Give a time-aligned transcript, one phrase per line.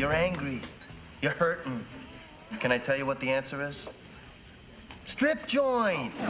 [0.00, 0.62] You're angry.
[1.20, 1.78] You're hurting.
[2.58, 3.86] Can I tell you what the answer is?
[5.04, 6.22] Strip joints.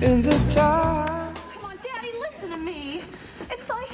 [0.00, 1.34] in this time.
[1.34, 3.02] Come on, Daddy, listen to me.
[3.50, 3.90] It's like,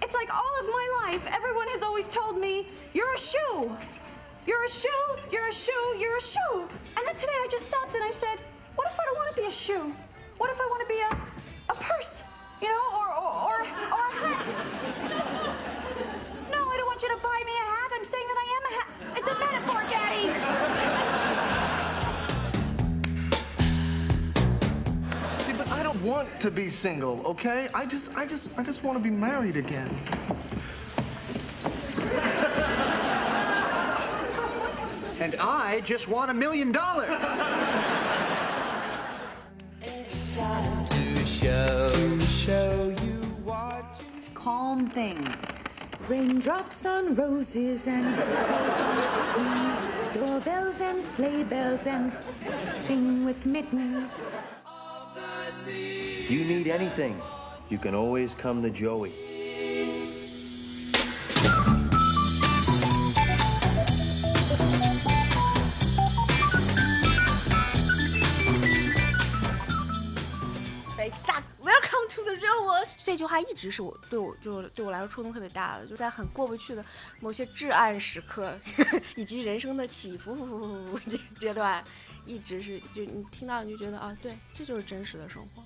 [0.00, 3.76] it's like all of my life, everyone has always told me, you're a shoe.
[4.46, 4.88] You're a shoe,
[5.32, 6.68] you're a shoe, you're a shoe.
[6.96, 8.38] And then today I just stopped and I said,
[8.76, 9.92] what if I don't want to be a shoe?
[10.36, 12.22] What if I want to be a, a purse,
[12.62, 15.47] you know, or, or, or, or a hat?
[16.98, 17.90] No, I don't want you to buy me a hat.
[17.94, 18.88] I'm saying that I am a hat.
[19.16, 20.24] It's a metaphor, Daddy.
[25.42, 27.68] See, but I don't want to be single, okay?
[27.72, 29.90] I just, I just, I just want to be married again.
[35.20, 37.10] And I just want a million dollars.
[44.32, 45.57] calm things.
[46.08, 48.78] Raindrops on roses and whispers
[49.36, 54.12] on doorbells and sleigh bells and sing with mittens.
[56.30, 57.20] You need anything,
[57.68, 59.12] you can always come to Joey.
[70.98, 72.88] ，Welcome to the real world。
[72.98, 76.84] 这句话一直是我对我就对我来说触动特别大的，就在很过不去的
[77.20, 78.58] 某些至暗时刻，
[79.14, 81.84] 以及人生的起伏 阶阶段，
[82.26, 85.62] 一直是就你听到你就觉得啊，对，这就是真实的生活。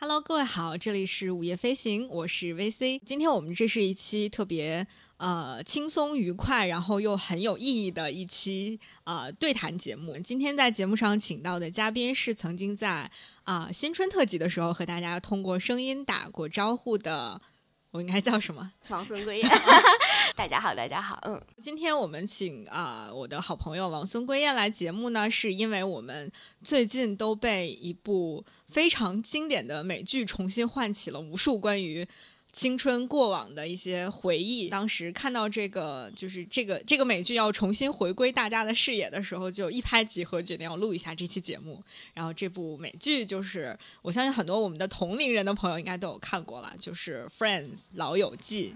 [0.00, 3.00] Hello，各位好，这里是午夜飞行，我是 VC。
[3.06, 4.86] 今天我们这是一期特别
[5.20, 10.18] 呃轻松愉快，然后又很有意义的一期呃对谈节目。
[10.20, 13.08] 今天在节目上请到的嘉宾是曾经在
[13.44, 17.38] 啊、新春特辑的时候和大家通过声音打过招呼的，
[17.90, 18.72] 我应该叫什么？
[18.88, 19.50] 王孙归燕，
[20.34, 26.32] 大家好，大家好，嗯，今天我们请啊、我的好朋友王孙归燕来节目呢，是因为我们
[26.62, 32.06] 最近都被一部非常经典的美剧重新唤起了无数关于
[32.52, 34.68] 青春过往的一些回忆。
[34.68, 41.82] 当时看到这个就是这个这个美剧要重新回归大家的视野的时候，就一拍即合，决定要录一下这期节目。
[42.14, 48.74] 然后这部美剧就是我相信很多我们的同龄人的朋友应该都有看过了，就是《Friends》老友记。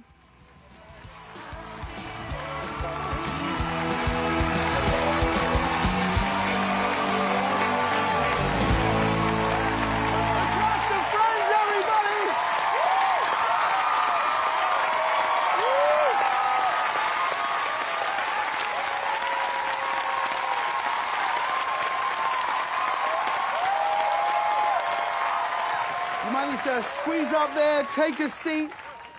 [26.34, 28.70] To squeeze up there, take a seat.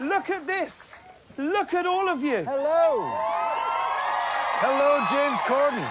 [0.01, 1.01] Look at this.
[1.37, 2.43] Look at all of you.
[2.43, 3.09] Hello.
[4.59, 5.87] Hello, James Corden.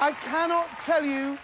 [0.00, 1.36] I cannot tell you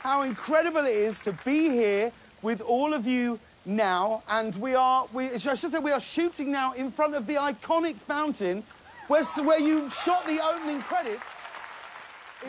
[0.00, 4.22] how incredible it is to be here with all of you now.
[4.26, 7.34] And we are, we, I should say, we are shooting now in front of the
[7.34, 8.62] iconic fountain
[9.08, 11.41] where, where you shot the opening credits.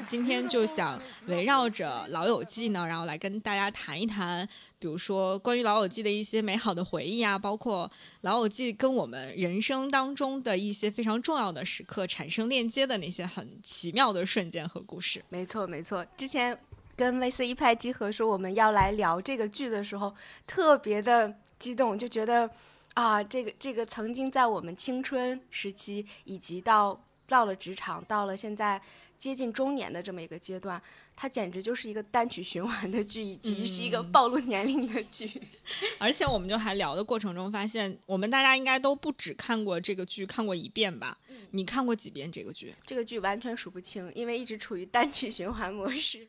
[0.07, 4.47] 今天就想围绕着《老友记》呢，然后来跟大家谈一谈，
[4.79, 7.89] 比如说关于《老友记》的一些美好的回忆啊，包括
[8.21, 15.23] 《老友记》跟我们人生当中的一些非常重要的时刻产生链接的那些很奇妙的瞬间和故事。
[15.29, 16.57] 没错没错，之前
[16.95, 20.13] 跟 VC 一拍即合说我们要来聊这个剧的时候，
[20.45, 22.49] 特别的激动，就觉得
[22.95, 28.79] 啊，这个这个曾经在我们青春时期，以及到到了职场，到了现在
[29.23, 30.81] 接近中年的这么一个阶段，
[31.16, 35.41] 它简直就是一个单曲循环的剧，以及是一个暴露年龄的剧。
[35.97, 41.17] 而且我们就还聊的过程中发现，我们大家应该都不只看过这个剧，看过一遍吧？
[41.51, 42.75] 你看过几遍这个剧？
[42.85, 46.28] 这个剧完全数不清，因为一直处于单曲循环模式。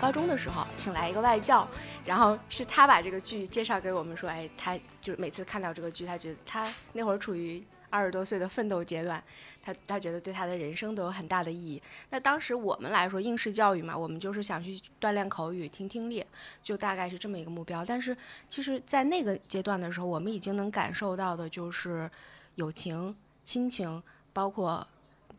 [0.00, 1.68] 高中的时候，请来一个外教，
[2.06, 9.22] 然后是他把这个剧介绍给我们，说，哎，他就是每次看到这个剧，他觉得他那会儿处于二十多岁的奋斗阶段，
[9.62, 11.82] 他他觉得对他的人生都有很大的意义。
[12.08, 16.24] 那当时我们来说，应试教育嘛，我们就是想去锻炼口语、听听力，
[16.62, 17.84] 就大概是这么一个目标。
[17.84, 18.16] 但是
[18.48, 22.10] 其实，在那个阶段的时候，我们已经能感受到的就是
[22.54, 23.14] 友情、
[23.44, 24.86] 亲情，包括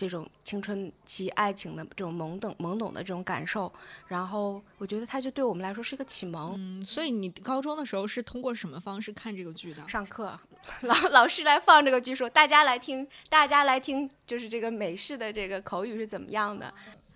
[0.10, 3.72] 这种青春期爱情的这种懵懂懵懂的这种感受，
[4.08, 6.54] 然后我觉得它就对我们来说是一个启蒙。
[6.58, 9.88] 嗯，所以你高中的时候是通过什么方式看这个剧的？
[9.88, 10.40] 上课，
[10.82, 16.74] 老老师来放这个剧，说大家来听，大家来听，就是这个美式的这个口语是怎么样的。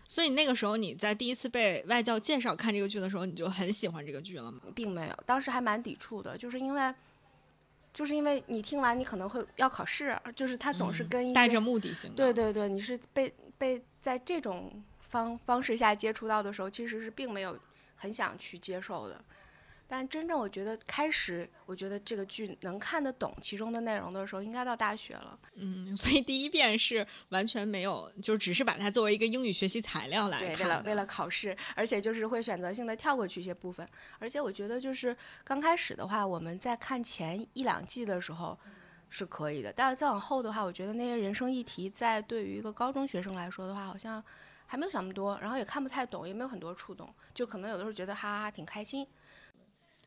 [0.07, 4.61] 所以那个时候你在第一次被外教介绍看这个剧的时候，你就很喜欢这个剧了吗？
[4.73, 6.93] 并没有，当时还蛮抵触的，就是因为，
[7.95, 12.17] 就是因为你听完你可能会要考试，就是他总是跟带着目的性的。
[12.17, 17.57] 对对对，你是被被在这种方方式下接触到的时候，其实是并没有
[17.95, 19.23] 很想去接受的。
[19.87, 25.39] 但真正我觉得开始，我觉得这个剧能看得懂其中的内容的时候，应该到大学了。
[25.55, 30.65] 嗯，所以第一遍是完全没有，就只是把它作为一个英语学习材料来对，看对。
[30.65, 33.87] 为了为了考试，而且就是会选择性的跳过去一些部分。
[34.17, 38.57] 而且我觉得就是刚开始的话，我们在看前一两季的时候
[39.09, 44.21] 是可以的，但是再往后的话，我觉得那些人生议题在对于一个高中学生来说的话，好像
[44.65, 49.07] 还没有想那么多，然后也看不太懂，也没有很多触动，就可能有的时候觉得哈哈哈挺开心。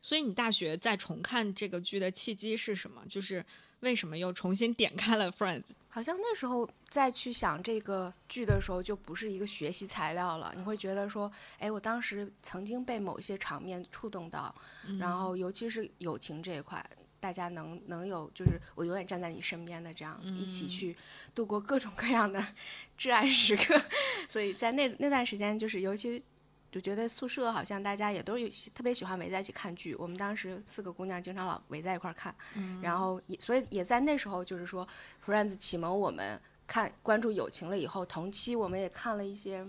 [0.01, 3.03] 所以你大学再重看这个剧的契机是什么？
[3.09, 3.45] 就是
[3.81, 5.63] 为什么又重新点开了 Friends？
[5.89, 10.53] 好像那时候再去想这个剧的时候，就不是一个学习材料了。
[10.55, 14.53] 你会觉得说，哎，我当时曾经被某些场面触动到，
[14.99, 16.83] 然后尤其是友情这一块，
[17.19, 20.95] 大家能能有就是我永远站在你身边的这样、一起去
[21.33, 22.45] 度过各种各样的
[22.97, 23.81] 至暗时刻。
[24.29, 26.23] 所以在那那段时间，就是尤其。
[26.71, 32.33] 就觉得宿舍好像大家也都有喜特别喜欢围在一起看剧，我们当时四个姑娘经常老围在一块儿看，
[32.81, 34.87] 然后也所以也在那时候就是说
[35.25, 39.65] ，Friends 启蒙我们看关注友情了以后，同期我们也看了一些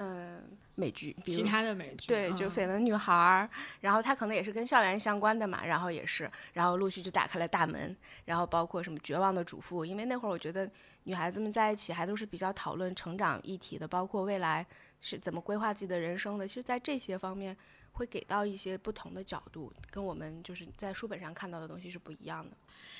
[0.00, 0.40] 嗯、
[0.76, 10.70] 美剧，比如其他的美剧，对，就嗯《绯闻女孩》儿，然后它可能也是跟校园相关的嘛，然后也是，然后陆续就打开了大门，然后包括什么《绝望的主妇》，因为那会儿我觉得
[11.02, 14.64] 女孩子们在一起还都是比较讨论成长议题的，包括未来
[15.00, 17.56] 是怎么规划自己的人生的，其实，在这些方面
[17.92, 22.56] 会给到一些不同的角度，跟我们就是在书本上看到的东西是不一样的。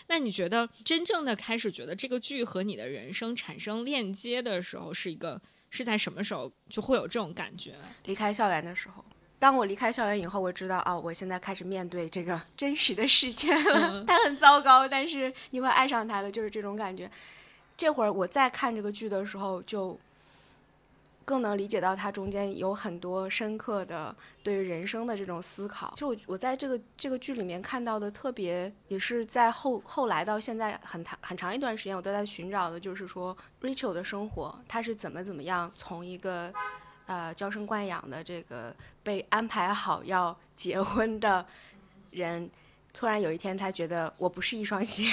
[0.07, 5.41] 那你觉得真正的开始觉得这个剧和你的人生产生链接的时候，是一个
[5.71, 7.75] 是在什么时候就会有这种感觉？
[8.05, 9.05] 离开校园的时候，
[9.39, 14.03] 当我离开校园以后，我知道哦，我现在开始面对这个 真实的世界了。
[14.07, 17.11] 它很糟糕，但是你会爱上它的，就是这种感觉。
[17.77, 19.97] 这会儿我在看这个剧的时候，就
[21.29, 25.93] 更能理解到它中间有很多深刻的对于人生的这种思考。
[25.95, 36.51] 就我我在这个这个剧里面看到的特别，也是在后后来到现在很长很长一段时间，我都在寻找的，就是说 Rachel 的生活，她是怎么怎么样从一个
[37.05, 41.45] 呃娇生惯养的这个被安排好要结婚的
[42.11, 42.51] 人，
[42.99, 45.05] 突然有一天他觉得我不是一双鞋，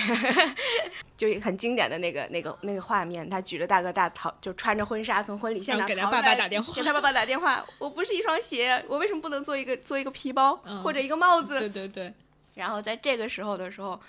[1.16, 11.60] 就很经典的那个那个那个画面，他举着大哥大逃，就穿着婚纱从婚礼现场给他爸爸打电话给他爸爸打电话，我不是一双鞋，我为什么不能做一个做一个皮包、嗯或者一个帽子？
[11.60, 12.12] 对对对，
[12.56, 14.02] 然后在这个时候的时候，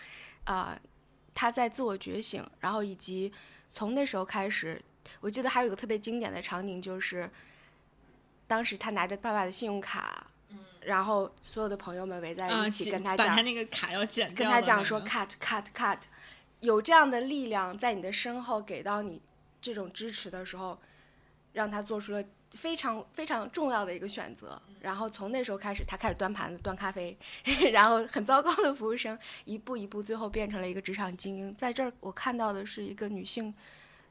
[0.45, 0.75] 啊、
[1.35, 3.31] 他在自我觉醒，然后以及
[3.73, 4.81] 从那时候开始，
[5.21, 7.29] 我记得还有一个特别经典的场景，就是
[8.47, 10.29] 当时他拿着爸爸的信用卡，
[10.87, 15.99] 然后所有的朋友们围在啊，一起跟他讲，把他那个卡要剪掉跟他讲说 cut cut cut，
[16.61, 19.21] 有这样的力量在你的身后给到你
[19.61, 20.79] 这种支持的时候，
[21.53, 22.23] 让他做出了
[22.53, 24.61] 非常非常重要的一个选择。
[24.81, 27.19] 然后从那时候开始，他开始端盘子、端咖啡，
[27.73, 31.55] 然后很糟糕的服务生，一步一步，最后变成了一个职场精英。
[31.57, 33.53] 在这儿，我看到的是一个女性。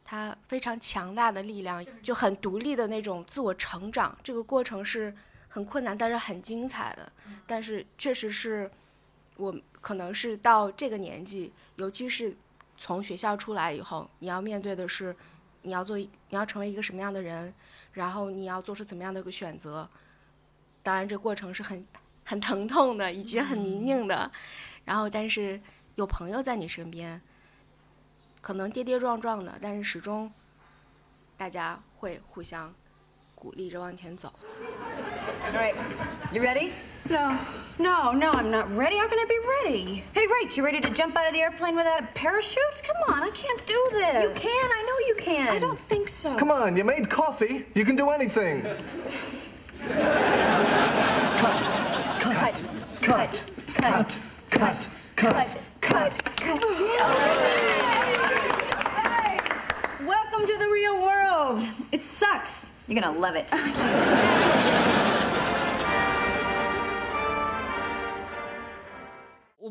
[0.07, 5.11] 她非常强大的力量，就很独立的那种自我成长，这个过程是
[5.55, 7.09] 很困难，但是很精彩的。
[7.47, 8.69] 但是确实是
[9.37, 12.35] 我可能是到这个年纪，尤其是
[12.77, 15.15] 从学校出来以后，你要面对的是，
[15.61, 17.53] 你要做，你要成为一个什么样的人，
[17.93, 19.87] 然后你要做出怎么样的一个选择。
[20.83, 21.87] 当然，这过程是很
[22.25, 24.29] 很疼痛的，以及很泥泞的。
[24.83, 25.61] 然后，但是
[25.95, 27.21] 有朋友在你身边，
[28.41, 30.29] 可能跌跌撞撞的，但是始终
[31.37, 32.75] 大家会互相
[33.33, 34.33] 鼓励着往前走。
[35.25, 35.75] All right,
[36.31, 36.71] you ready?
[37.09, 37.39] No,
[37.79, 38.97] no, no, I'm not ready.
[38.97, 40.03] How can I be ready?
[40.13, 42.83] Hey, Rach, you ready to jump out of the airplane without a parachute?
[42.83, 44.23] Come on, I can't do this.
[44.23, 44.71] You can.
[44.71, 45.47] I know you can.
[45.47, 46.35] I don't think so.
[46.37, 47.65] Come on, you made coffee.
[47.73, 48.61] You can do anything.
[51.41, 51.63] Cut.
[52.19, 52.67] Cut.
[53.01, 53.43] Cut.
[53.73, 54.19] Cut.
[54.51, 54.89] Cut.
[55.15, 55.59] Cut.
[55.81, 56.63] Cut, cut.
[60.05, 61.65] Welcome to the real world.
[61.91, 62.67] It sucks.
[62.87, 63.51] You're gonna love it.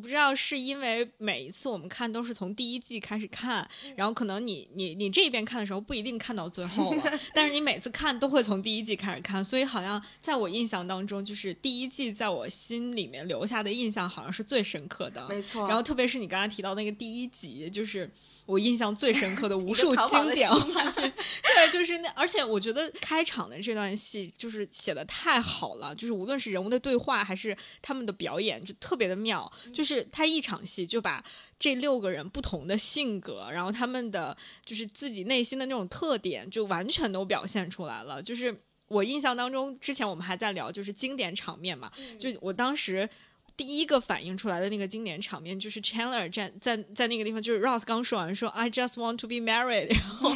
[0.04, 15.26] 不不知道是因为每一次我们看都是从第一季开始看，然后可能你你你这边看的时候不一定看到最后了， 但是你每次看都会从第一季开始看，所以好像在我印象当中，就是第一季在我心里面留下的印象好像是最深刻的。
[15.26, 18.08] 没错然后特别是你刚才提到那个第一集，就是。
[18.46, 29.50] 我印象最深刻的无数经典 对，就是那，而且我觉得开场的这段戏就是写的太好了，就是无论是人物的对话还是他们的表演，就特别的妙。
[29.72, 31.24] 就是他一场戏就把
[31.58, 38.22] 这六个人不同的性格，然后他们的就是自己内心的那种特点，就完全都表现出来了。
[38.22, 38.54] 就是
[38.88, 43.08] 我印象当中，之前我们还在聊就是经典场面嘛，就我当时。
[43.56, 50.30] 第一个反映出来的那个经典场面就是 Chandler 站在在那个地方，就是 Ross 刚说完说 I just want to be married， 然后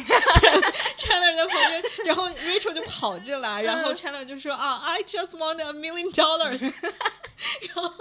[0.97, 6.61] Chandler 在旁边，然后 Rachel 就跑进来，然后 Chandler 就说啊 I just want a million dollars，
[7.67, 7.93] 然后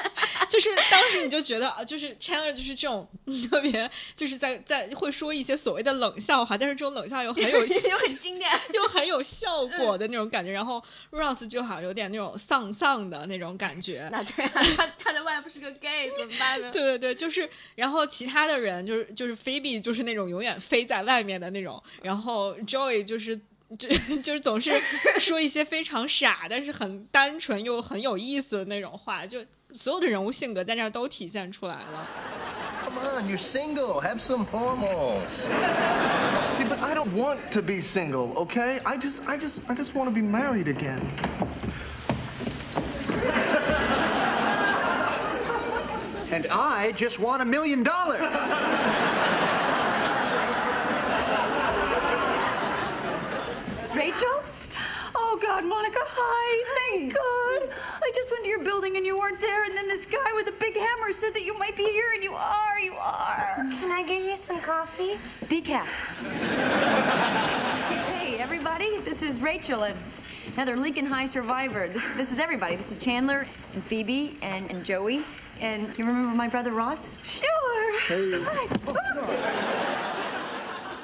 [0.48, 3.08] 就是当时你就觉得啊，就是 Chandler 就是这种
[3.50, 14.62] 特别就是在在会说一些所谓的冷笑话，但是这种冷笑又很有又很经典，又很有效果的那种感觉，然后 Ross 就好像有点那种丧丧的那种感觉，那对啊，
[14.98, 16.70] 他他的外父是个 gay，怎么办呢？
[16.70, 23.40] 对对对，就是，然后其他的人就是就是菲比就是那种永远飞在外面的那种，然后 Joy 就是。
[23.78, 23.86] 就
[24.22, 24.72] 就是总是
[25.20, 32.08] 说一些非常傻，但是很单纯又很有意思的那种话，就所有的人物性格在这儿都体现出来了。
[32.82, 34.00] Come on, you're single.
[34.00, 35.44] Have some hormones.
[36.52, 38.80] See, but I don't want to be single, okay?
[38.84, 41.02] I just, I just, I just want to be married again.
[46.38, 48.20] And I just want a million dollars.
[53.92, 54.42] Rachel?
[55.16, 56.90] Oh God, Monica, hi.
[56.92, 57.74] Thank God.
[58.00, 60.46] I just went to your building and you weren't there, and then this guy with
[60.46, 63.56] a big hammer said that you might be here, and you are, you are.
[63.56, 65.14] Can I get you some coffee?
[65.46, 65.86] Decaf.
[68.14, 69.96] hey, everybody, this is Rachel, and
[70.54, 71.88] another Lincoln High survivor.
[71.88, 72.76] This, this is everybody.
[72.76, 75.24] This is Chandler and Phoebe and, and Joey.
[75.60, 77.16] And you remember my brother Ross?
[77.24, 77.48] Sure.
[78.06, 78.68] Hi.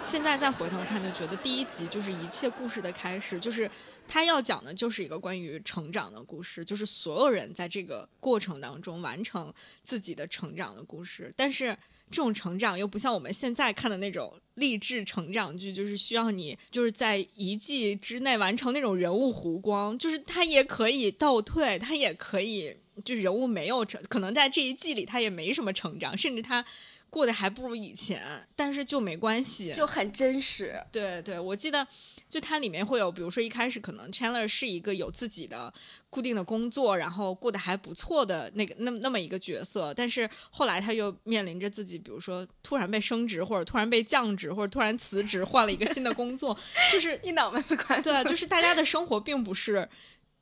[0.07, 3.69] 现在再回头看，就觉得第一集就是一切故事的开始，就是
[4.07, 11.33] 他要讲的就是一个关于成长的故事，就是所有人在这个过程当中完成自己的成长的故事。
[11.37, 11.77] 但是
[12.09, 26.65] 这种成长又不像我们现在看的那种励志成长剧，就是需要你就是在一季之内完成那种人物弧光，就是他也可以倒退，他也可以就是人物没有成，可能在这一季里他也没什么成长，甚至他。
[27.11, 30.77] 过得还不如以前，但是就没关系，就很真实。
[30.91, 31.87] 对对，我记得
[32.29, 35.73] 就它里面会有，比如说一开始可能 Chandler 是一个有自己的
[36.11, 46.59] 固定的工作，然后过得还不错的那个那那么一个角色，但是后来他又面临着自己，比如说突然被升职，或者突然被降职，或者突然辞职，换了一个新的工作，
[46.91, 48.11] 就是一脑门子官司。
[48.11, 49.89] 对，就是大家的生活并不是。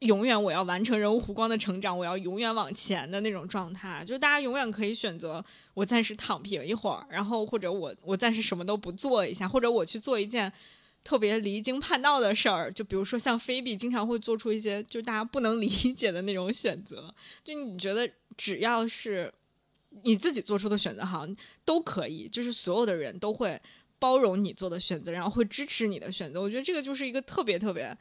[0.02, 5.44] 永远我要完成人物弧光的成长，我要永远往前的那种状态，就是大家永远可以选择
[5.75, 10.52] 我暂时躺平一会儿，然后或者我我暂时什么都不做一下，或者我去做一件
[11.04, 19.32] 特别离经叛道的事儿，就比如说像菲比经常会做出一些就大家不能理解的那种选择，就你觉得只要是
[20.02, 23.61] 你自己做出的选择，好像都可以，就是所有的人都会
[24.00, 26.42] 包容你做的选择，然后会支持你的选择。
[26.42, 27.97] 我觉得这个就是一个特别特别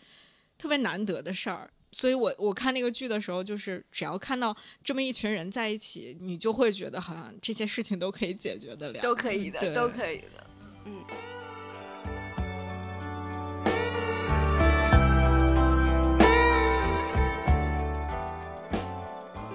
[0.57, 1.69] 特别难得的事儿。
[1.92, 4.54] 所以我我看那个剧的时候，就是只要看到
[4.84, 10.46] 这么一群人在一起，你就会觉得好像这些事情都可以解决得了，都可以的，对都可以的，
[10.84, 11.04] 嗯。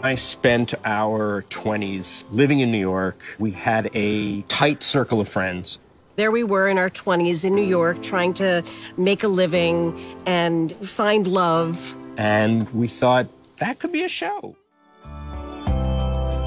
[0.04, 3.18] I spent our 20s living in New York.
[3.38, 5.78] We had a tight circle of friends.
[6.16, 8.64] There we were in our 20s in New York trying to
[8.98, 9.94] make a living
[10.26, 11.96] and find love.
[12.19, 13.27] And we thought
[13.59, 14.57] that could be a show.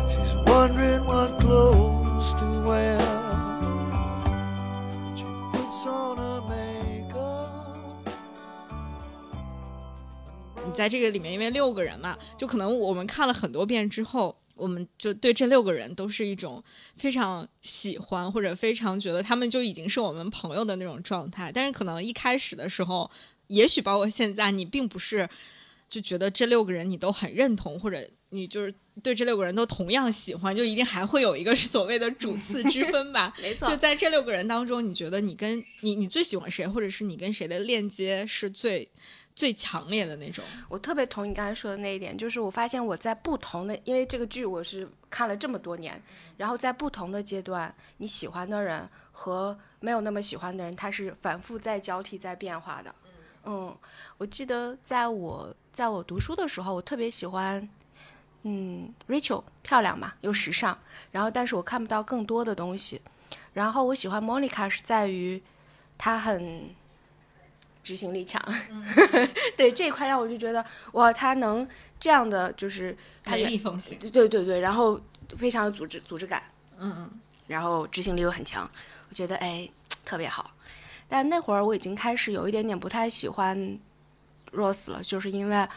[0.09, 2.99] She's wondering what clothes to wear.
[5.15, 7.53] She puts on her makeup.
[10.65, 16.63] 你在这个里面，因为六个人嘛，就可能我们看了很多遍之后，我们就对这六个人都是一种
[16.97, 21.51] 非常喜欢，或者非常觉得他们就已经是我们朋友的那种状态。
[21.53, 23.09] 但是可能一开始的时候，
[23.47, 25.29] 也许包括现在，你并不是
[25.89, 33.33] 就觉得这六个人你都很认同，或者你就是对这六个人都同样喜欢，就一定还会有一个所谓的主次之分吧。
[33.41, 38.87] 没错就在这六个人当中，你觉得你跟你你最喜欢谁，或者是你跟谁的链接是最
[39.35, 40.45] 最强烈的那种。
[40.67, 45.99] 我特别同意你刚才说的那一点，就是我发现我在不同的，因为这个剧我是看了这么多年，
[46.37, 52.93] 然后在不同的阶段，你喜欢的人和没有那么喜欢的人，他是反复在交替在变化的。
[53.51, 53.75] 嗯，
[54.17, 57.67] 我记得在我在我读书的时候，我特别喜欢，
[58.43, 60.77] 嗯，Rachel 漂亮嘛，又时尚，
[61.11, 63.01] 然后但是我看不到更多的东西。
[63.53, 65.41] 然后我喜欢 Monica 是在于
[65.97, 66.69] 她很
[67.83, 68.39] 执行力强，
[69.57, 71.67] 对这一块让我就觉得哇，她能
[71.99, 75.01] 这样的就是她雷厉风行，对对对，然后
[75.35, 76.43] 非常有组织组织感，
[76.77, 78.69] 嗯嗯，然后执行力又很强，
[79.09, 79.67] 我觉得哎
[80.05, 80.51] 特别好。
[81.09, 83.77] 但那会儿我已经开始有一点点不太喜欢
[84.53, 85.67] Rose 了，就是因为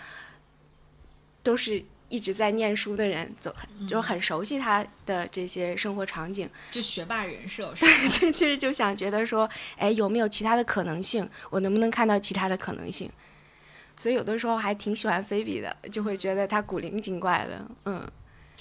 [1.43, 3.55] 都是一直在念书的人，就
[3.89, 7.73] 就很熟悉他的这些生活场景，就学霸人设。
[7.81, 11.29] 对这，其实就想觉得说，哎，有没有其他的可能性？
[11.49, 13.11] 我能不能看到其他的可能性？
[13.97, 17.67] 所以有的时候还挺喜欢菲比的，就会觉得他古灵精怪的。
[17.87, 18.07] 嗯，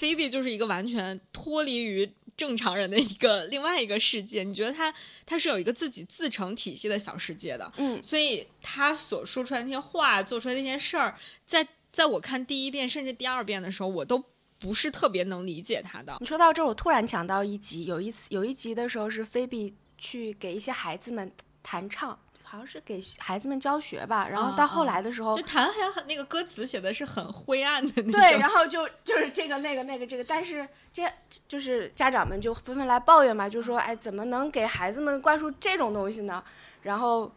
[0.02, 2.12] 菲比就是一个完全脱离于。
[2.34, 4.92] 正常人的一个另外一个世界，你觉得他
[5.26, 11.14] 他是有一个自己自成体系的小世界的，嗯，所以他所说出来那些话，做出来那些事儿，
[11.46, 14.24] 在在我看第一遍甚至第二遍的时候，我都
[14.58, 16.16] 不是特别能理解他的。
[16.20, 21.30] 你说到这儿，我突然想到一集，有一次有一集的时候是菲比去给一些孩子们
[21.62, 22.18] 弹唱。
[22.52, 28.12] 好像是给孩子们教学吧，然后到后来的时候，就弹还很那个歌词写的是很灰暗的那种。
[28.12, 31.10] 对，然后就就是这个那个那个这个，但是这
[31.48, 36.44] 就是家长们就纷纷来抱怨嘛，就说哎，怎么能给孩子们灌输这种东西呢？
[36.82, 37.32] 然后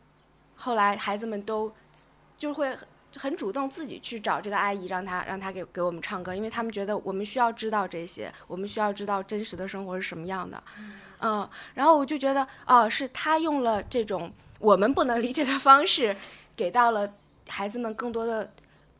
[0.58, 1.74] 后来孩子们都
[2.38, 2.76] 就会
[3.16, 10.62] 很主动自己去找这个阿姨，让她让她给给我们唱歌，因为他们觉得我们需要知道这些，我们需要知道真实的生活是什么样的。
[11.22, 14.30] 嗯，然后我就觉得哦，是他用了这种。
[14.60, 16.16] 我们不能理解的方式，
[16.56, 17.14] 给到了
[17.48, 18.52] 孩子们更多的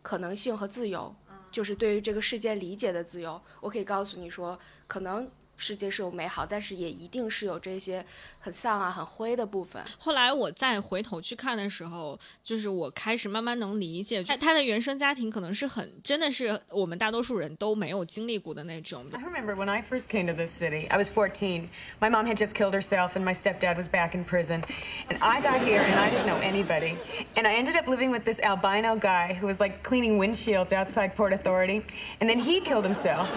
[0.02, 1.16] 可能性和自由，
[1.52, 3.42] 就是对于这个世界理解的自由。
[3.62, 5.30] 我可以告诉你说，可能。
[5.63, 8.03] 世界是有美好，但是也一定是有这些
[8.39, 9.83] 很丧啊、很灰的部分。
[9.99, 19.05] 后来我再回头去看的时候，就是我开始慢慢能理解，他他的原生家庭可能是很真的是我们大多数人都没有经历过的那种。
[19.13, 21.69] I remember when I first came to this city, I was 14.
[22.01, 24.63] My mom had just killed herself, and my stepdad was back in prison.
[25.11, 26.97] And I got here, and I didn't know anybody.
[27.37, 31.15] And I ended up living with this albino guy who was like cleaning windshields outside
[31.15, 31.83] Port Authority.
[32.23, 33.29] And then he killed himself.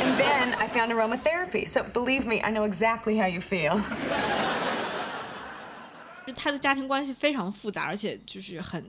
[0.00, 1.35] And then I found aromatherapy.
[1.36, 1.64] therapy.
[1.64, 3.80] So believe me, I know exactly how you feel.
[6.36, 8.84] 他的家庭关系非常复杂，而且就是很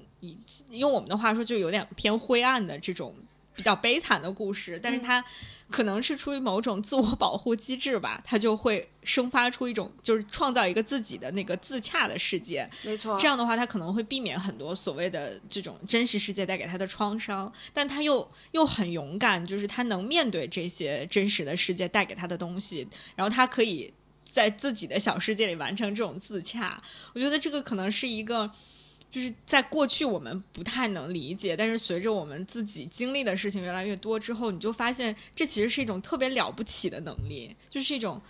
[0.69, 3.13] 用我们的话说，就有点偏灰暗的这种
[3.58, 4.80] 比较悲惨的故事。
[4.82, 5.22] 但是他
[5.68, 12.66] 可能是出于某种自我保护机制吧，他就会生发出一种就是创造一个自己的那个自洽的世界。
[12.82, 23.92] 没错，这样的话他可能会避免很多所谓的这种真实世界带给他的创伤，但他又又很勇敢，就是他能面对这些真实的世界带给他的东西，然后他可以。
[24.30, 26.80] 在自己的小世界里完成这种自洽，
[27.12, 28.48] 我觉得这个可能是一个，
[29.10, 38.20] 就是在过去我们不太能理解，但是随着我们自己经历的事情越来越多之后，你就发现这其实是一种特别了不起的能力，就是一种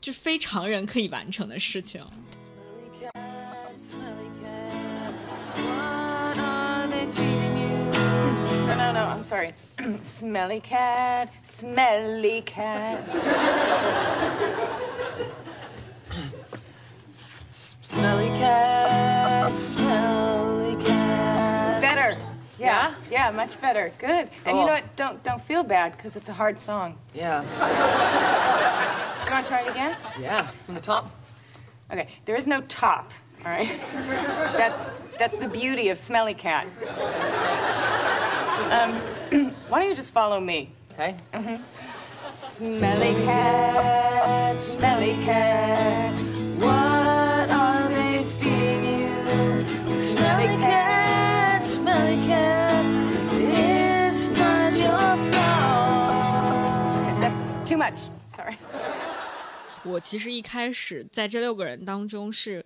[0.00, 2.04] 就非常人可以完成的事情。
[8.68, 9.48] No, no, I'm sorry.
[9.48, 9.64] It's
[10.04, 12.98] smelly cat, smelly cat.
[17.82, 19.52] Smelly cat,
[22.58, 23.92] Yeah, yeah, much better.
[23.98, 24.30] Good.
[24.44, 24.96] And you know what?
[24.96, 26.98] Don't don't feel bad because it's a hard song.
[27.14, 27.42] Yeah.
[29.24, 29.96] You want to try it again?
[30.20, 31.10] Yeah, from the top.
[31.92, 33.12] Okay, there is no top.
[33.44, 33.68] All right.
[34.56, 34.80] That's
[35.18, 36.66] that's the beauty of Smelly Cat.
[38.70, 40.72] Um, why don't you just follow me?
[40.92, 41.16] Okay.
[41.32, 41.62] Mm-hmm.
[42.34, 46.14] Smelly cat, smelly cat,
[46.60, 49.90] what are they feeding you?
[49.90, 50.87] Smelly cat,
[57.64, 58.08] too much.
[58.34, 58.56] Sorry.
[59.84, 62.64] 我其实一开始在这六个人当中是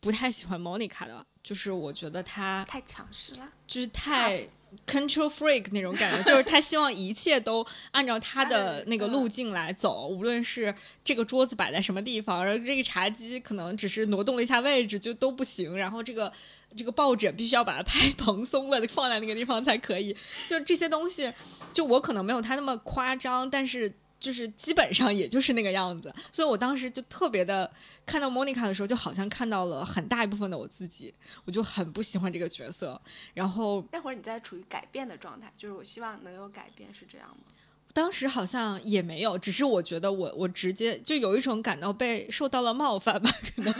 [0.00, 4.46] 不太喜欢 Monica 的，就是我觉得她太强势了，就是太
[4.86, 10.74] control freak 那种感觉，就是他希望一切都按照他的 那个路径来走，无论是
[11.04, 16.32] 这个桌子摆在什么地方，然后这个茶几可能只是挪动了一下位置就都不行，然后这个
[16.76, 20.16] 这个抱枕必须要把它拍蓬松了放在那个地方才可以，
[20.48, 21.32] 就这些东西，
[21.72, 27.70] 就我可能没有他那么夸张，但是就是基本上也就是那个样子，所以我当时就特别的
[28.04, 31.12] 看到 Monica 的时候，就好像看到了很大一部分的我自己，
[31.44, 33.00] 我就很不喜欢这个角色。
[33.34, 37.52] 然后那会儿你在处于改变的状态，就是我希望能有改变，是这样吗？
[37.92, 43.74] 当时好像也没有，只是我觉得我我直接就有一种感到被受到了冒犯吧，可能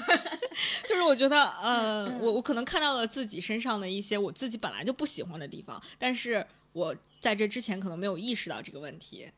[0.86, 9.28] 就是我觉得呃，我我可能看到了自己身上的一些我自己本来就不喜欢的地方，但是我在这之前可能没有意识到这个问题。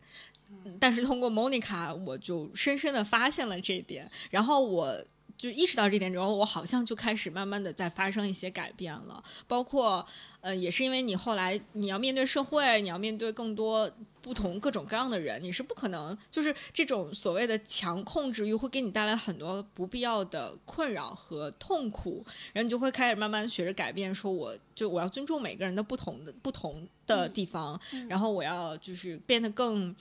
[0.78, 5.02] 但是通过 Monica，我就深深的发现了这一点，然后我
[5.42, 10.06] 就意识到这点之后，我好像就开始慢慢的在发生一些改变了，包括
[10.40, 29.92] 呃，也是因为你后来你要面对社会，你要面对更多不同各种各样的人，你是不可能就是这种所谓的强控制欲会给你带来很多不必要的困扰和痛苦，然后你就会开始慢慢学着改变，说我就我要尊重每个人的不同的不同的地方，然后我要就是变得更。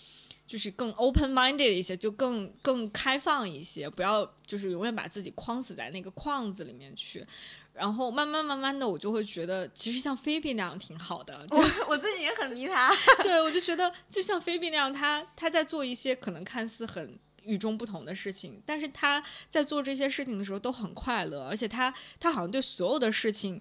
[0.52, 7.26] 就是更 open minded 一些，就更更开放一些，不要就是永远把自己框死在那个框子里面去。
[7.74, 11.48] 然后慢慢慢慢的，我就会觉得，其实像菲比那样挺好的。
[11.48, 12.92] 就我我最近也很迷他，
[13.24, 23.58] 对我就觉得，就像菲比那样，他他在做一些可能看似很与众不同的事情，但是他在做这些事情的时候都很快乐，而且他他好像对所有的事情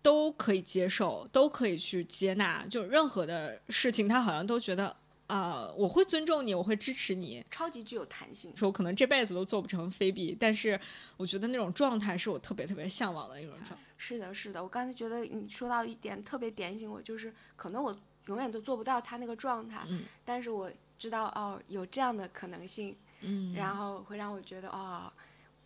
[0.00, 4.96] 都可以接受，都可以去接纳，就任何的事情，他好像都觉得。
[5.26, 8.54] 啊、我会尊重你，我会支持你，超级具有弹性。
[8.56, 10.78] 说我可能这辈子都做不成菲比，但是
[11.16, 13.76] 我觉得那种状态是我特别特别向往的一种状态。
[13.96, 25.10] 是的，是的，我刚才觉得你说到一点特别点醒我，就是可能我永远都做不到他那个状态，嗯但是我知道哦有这样的可能性，嗯然后会让我觉得哦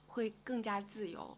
[0.07, 1.37] 会更加自由，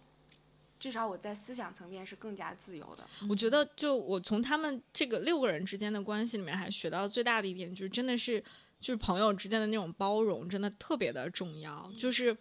[0.80, 3.06] 至少我在思想层面是更加自由的。
[3.28, 8.40] 我觉得，就我从他们这个六个人之间的关系里面，还学到最大的一点，就是真的是，
[8.80, 11.88] 就是朋友之间的那种包容，真的特别的重要。
[11.96, 12.36] 就是，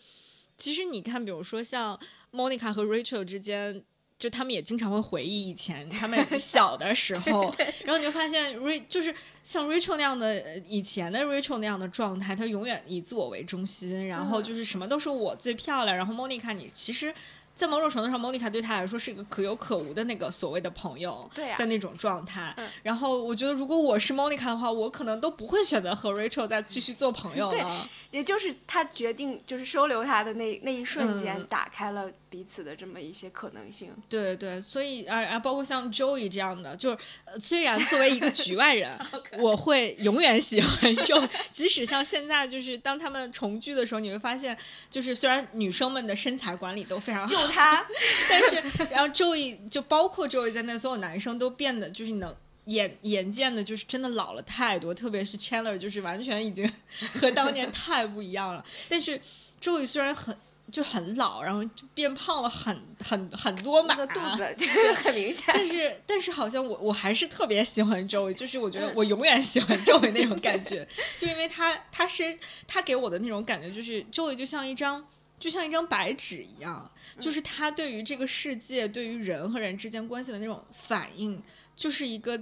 [0.57, 1.99] 其实你看，比如说像
[2.31, 3.83] Monica 和 Rachel 之间。
[4.19, 15.95] 就他们也经常会回忆以前他们 小的时候，然后你就发现 Ra 就是像 Rachel 那样的呃以前的 Rachel 那样的状态，她永远以自我为中心，然后就是什么都是我最漂亮。
[15.95, 17.15] 然后 Monica 你其实，
[17.59, 22.53] 在某种程度上，Monica 对他来说是一个可有可无的那个所谓的朋友的那种状态。
[22.55, 27.89] 嗯然后我觉得，如果我是 Monica 的话，我可能都不会选择和 Rachel 再继续做朋友对了。
[28.11, 33.91] 也就是他决定就是收留他的那那一瞬间，嗯打开了彼此的这么一些可能性。
[34.07, 38.97] 对对，所以啊啊，包括像 Joey 这样的，就是、呃、虽然作为一个局外人，
[39.37, 44.57] 我会永远喜欢 Joey，即使像现在，就是当他们重聚的时候，你会发现，
[44.89, 47.85] 就是虽然女生们的身材管理都非常好，就他，
[48.29, 52.35] 但是然后 Joey 就包括 Joey 在内，所有男生都变得就是能。
[52.65, 56.71] 眼眼见的，就是真的老了太多，特别是 Chandler，就是完全已经
[57.15, 58.63] 和当年太不一样了。
[58.87, 59.19] 但是
[59.59, 60.37] Joey 虽然很
[60.71, 65.45] 就很老，然后就变胖了很很很多码，那个肚子就是很明显。
[65.47, 75.03] 但是但是好像我我还是特别喜欢 Joey，就是我觉得我永远喜欢 Joey 那种感觉，就因为他他是他给我的那种感觉，就是 Joey 就像一张。
[75.39, 81.41] 就像一张白纸一样，就是他对于这个世界、对于人和人之间关系的那种反应，
[81.75, 82.39] 就是一个，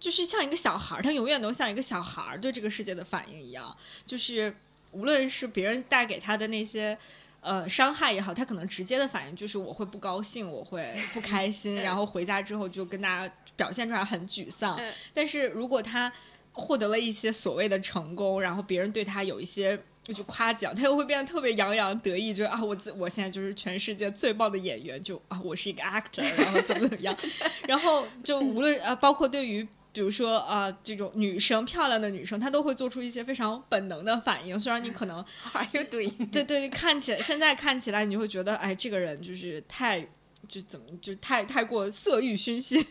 [0.00, 4.54] 就是像一个小孩儿，他永远都像一个小孩儿对这个世界的反应一样，就是
[4.90, 6.98] 无论是别人带给他的那些。
[7.46, 14.78] 呃，伤害也好，他可能直接的反应就是我会不高兴，我会不开 心，然后回家之后就跟大家表现出来很沮丧。
[14.78, 16.10] 嗯但是如果他
[16.52, 19.78] 获得了一些所谓的成功，然后别人对他有一些
[20.12, 27.16] 就夸奖，他又会变得特别洋洋得意，就啊，我自我现在就是全世界最棒的演员，就啊，我是一个 actor，然后怎么怎么样，
[27.66, 29.66] 然后就无论啊，包括对于。
[29.94, 34.58] 比如说啊、呃，这种女生漂亮的女生，她都会做出一些非常本能的反应。
[34.58, 36.30] 虽然你可能 Are you doing？
[36.32, 40.04] 对对，看起来现在看起来，你就会觉得，哎，这个人就是太
[40.48, 42.84] 就怎么就太太过色欲熏心。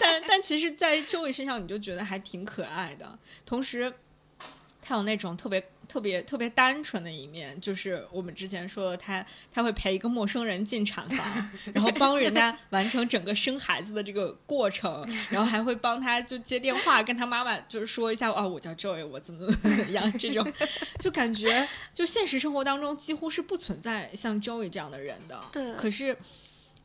[0.00, 3.16] 但但其实，在周围身上，你就觉得还挺可爱的。
[3.46, 3.94] 同时，
[4.82, 20.46] 他有那种特别特别特别单纯的一面，就是我们之前说的他，他会陪一个陌生人进产房，然后帮人家完成整个生孩子的这个过程，然后还会帮他就接电话，跟他妈妈就是说一下，哦，我叫 Joy，我怎么怎么样，这种
[21.00, 25.42] 就感觉就现实生活当中几乎是不存在像 Joey 这样的人的。
[25.50, 26.16] 对可是，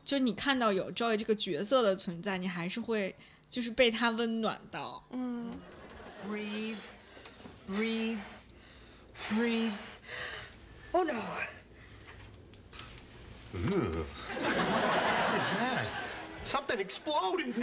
[0.04, 3.14] 就你看到有 Joy 这个角色的存在，你还是会
[3.48, 5.06] 就是被他温暖到。
[5.12, 5.52] 嗯。
[7.68, 8.18] Breathe.
[9.30, 9.38] Breathe.
[9.40, 9.72] Breathe.
[10.94, 11.20] Oh no.
[13.52, 14.02] What
[15.36, 15.86] is that?
[16.44, 17.54] Something exploded.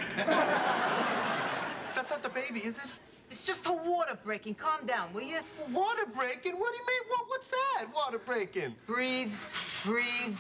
[1.96, 2.92] That's not the baby, is it?
[3.30, 4.56] It's just a water breaking.
[4.56, 5.40] Calm down, will you?
[5.72, 6.60] Water breaking?
[6.60, 7.04] What do you mean?
[7.08, 7.88] What, what's that?
[7.94, 8.76] Water breaking?
[8.86, 9.34] Breathe,
[9.84, 10.38] breathe.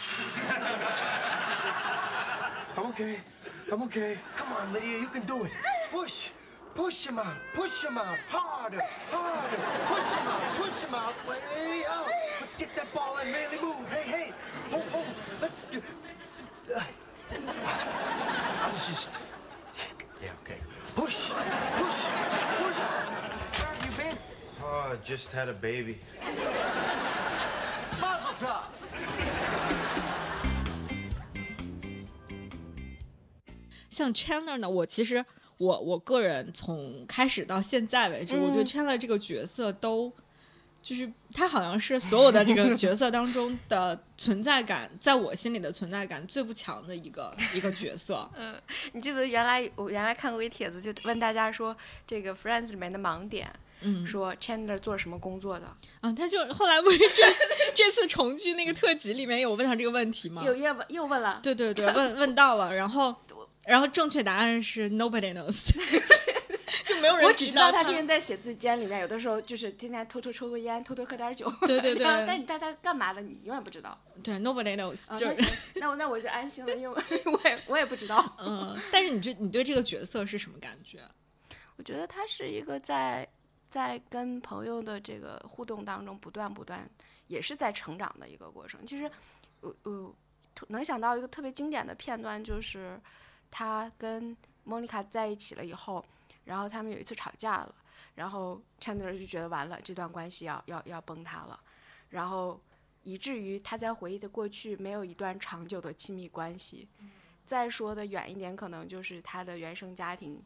[2.78, 3.18] I'm okay.
[3.72, 4.18] I'm okay.
[4.36, 5.52] Come on, Lydia, you can do it.
[5.92, 6.30] Push.
[6.75, 7.37] Push him out.
[7.55, 8.17] Push him out.
[8.29, 8.81] Harder.
[9.11, 9.61] Harder.
[9.89, 10.43] Push him out.
[10.57, 11.15] Push him out.
[11.29, 12.11] Way out.
[12.41, 13.89] Let's get that ball and really move.
[13.91, 14.33] Hey, hey.
[14.73, 15.05] Oh, oh.
[15.43, 15.83] Let's get.
[16.75, 16.81] Uh,
[17.31, 19.09] I was just.
[20.23, 20.61] Yeah, okay.
[20.95, 21.31] Push.
[21.31, 22.01] Push.
[22.59, 22.81] Push.
[23.57, 24.19] Where have you been?
[24.63, 26.01] Oh, just had a baby.
[28.01, 28.65] Mazel tov.
[33.91, 35.25] 像 Chandler 呢，我其实
[35.64, 40.12] 我我个人从开始到现在为止，我对嗯 Chandler 这个角色都
[40.82, 48.30] 就是他好像是所有的这个角色当中的存在感，在我心里的存在感最不强的一个一个角色。
[48.36, 48.54] 嗯，
[48.92, 53.50] 你记不记得原来我原来看过一帖子，就问大家说这个 Friends 里面的盲点，
[53.80, 55.66] 嗯，说 Chandler 做什么工作的？
[56.02, 57.24] 嗯，他就后来不是这
[57.74, 60.44] 这次重聚那个特辑里面有问他这个问题吗？
[60.46, 63.16] 有又问又问了，对对对，问问到了，然后
[63.66, 65.72] 然后正确答案是 nobody knows，
[66.86, 71.50] 就没有人我只知道他他天天在写字间里面，有的时候就是天天偷偷抽个烟，偷偷喝点酒。
[71.66, 73.98] 对对对 但是他他干嘛的，你永远不知道。
[74.22, 75.44] 对 nobody knows，啊，就是，
[75.76, 78.36] 那我那我就安心了，因为我也我也不知道。
[78.40, 81.00] 嗯，但是你对你对这个角色是什么感觉？
[81.78, 83.28] 我觉得他是一个在
[83.70, 86.88] 在跟朋友的这个互动当中不断不断，
[87.28, 88.86] 也是在成长的一个过程。
[88.86, 89.10] 其实，
[89.62, 90.16] 我我
[90.54, 93.00] 突能想到一个特别经典的片段，就是
[93.56, 96.04] 他跟莫妮卡在一起了以后，
[96.46, 97.76] 然后他们有一次吵架了，
[98.16, 101.60] 然后 Chandler 就觉得完了，这段关系要要要崩塌了，
[102.10, 102.60] 然后
[103.04, 106.90] 以至于他在回忆的过去没有一段长久的亲密关系。
[107.46, 110.42] 再说的远一点，可能就是他的原生家庭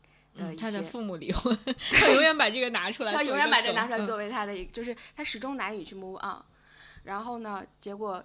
[0.60, 1.58] 他的些父母离婚，
[1.94, 6.44] 他永远把这个拿出来 他永远把这拿出来嗯作为他的一个，就是他始终难以去 move on。
[7.04, 8.22] 然后呢，结果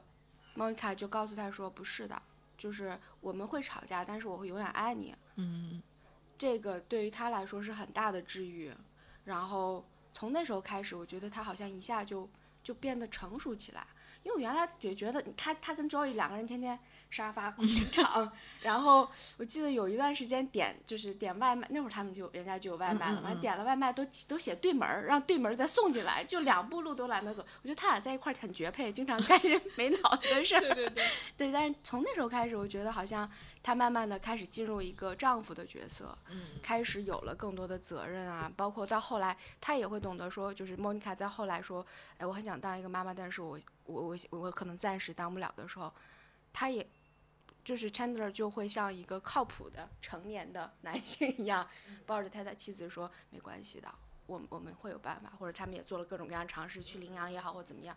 [0.54, 2.20] 莫妮卡就告诉他说：“不是的，
[2.62, 5.83] 就是我们会吵架，但是我会永远爱你。”嗯
[6.38, 8.72] 这个对于他来说是很大的治愈。
[9.25, 12.29] 然后从那时候开始，我觉得他好像一下就
[12.62, 13.85] 就变得成熟起来。
[14.24, 16.78] 因为我原来也觉得他他跟 Joey 两个人天天
[17.11, 18.30] 沙发空着躺，
[18.62, 27.44] 然后我记得有一段时间点就是点外卖，那会儿他们就人家就有外卖了嘛，嗯嗯嗯点了外卖都都写对门儿，让对门儿再送进来，就两步路都懒得走。
[27.62, 30.61] 我觉得他俩在一块儿很绝配，经常干些 没脑子的事儿。
[30.61, 31.04] 对对对。
[31.37, 33.28] 对，但是从那时候开始，我觉得好像
[33.62, 41.87] 他慢慢的开始进入一个丈夫的角色，嗯开始有了更多的责任啊，包括到后来，他也会懂得说，就是莫妮卡在后来说，
[42.18, 45.92] 哎，我很想当一个妈妈，但是我我我我可能暂时当不了的时候，
[46.53, 46.87] 他也。
[47.64, 51.64] 就是 Chandler 就会像一个靠谱的成年的 男性一样，
[52.05, 53.88] 抱着他的妻子说：“没关系的，
[54.27, 57.96] 我我们会有办法。”或者他们也做了各种各样的尝试，去领养也好或怎么样。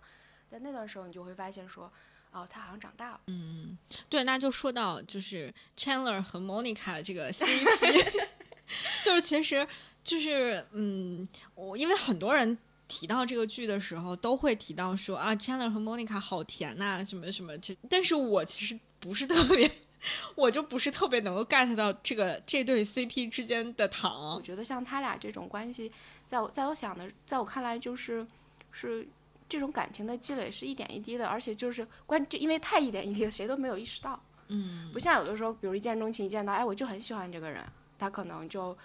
[0.51, 1.91] 但那段时候你就会发现说，
[2.35, 3.19] 哦，他好像长大了。
[3.27, 3.77] 嗯，
[4.09, 8.23] 对，那就说到就是 Chandler 和 Monica 的这个 CP，
[9.05, 9.65] 就是其实
[10.03, 12.57] 就是嗯，我因为很多人
[12.89, 19.71] 提到这个剧的时候，都会提到说啊，Chandler 和 Monica 好甜呐、什么什么这，但是我其实不是特别，
[20.35, 24.41] 我就不是特别能够 get 到这个这对 CP 之间的糖我。
[24.41, 25.89] 觉得像他俩这种关系，
[26.27, 28.27] 在我在我想的，在我看来就是
[28.71, 29.07] 是
[29.47, 34.19] 这种感情的积累是一点一滴的，而且就是关这因为太一点一滴了，谁都没有意识到。
[34.47, 37.63] 嗯不像有的时候，比如一见钟情，一见到哎，我就很喜欢这个人，
[37.97, 38.77] 他可能就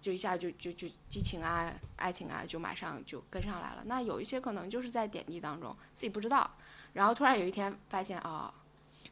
[0.00, 3.82] 就一下就就就激情啊、爱情啊，就马上就跟上来了。
[3.86, 6.50] 那有一些可能就是在点滴当中自己不知道，
[6.94, 8.52] 然后突然有一天发现哦，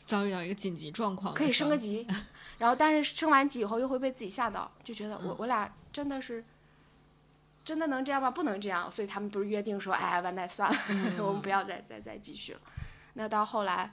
[0.07, 2.07] 遭遇到一个紧急状况可，以升个级，
[2.59, 6.45] 然后但是升完级以后又会被自己吓到，就觉得我、嗯我俩真的是。
[7.69, 8.31] 真的能这样吗？
[8.31, 10.79] 不能这样，所以他们不是约定说，哎，完蛋，算了，
[11.23, 12.61] 我们不要再再再继续了。
[13.13, 13.93] 那到后来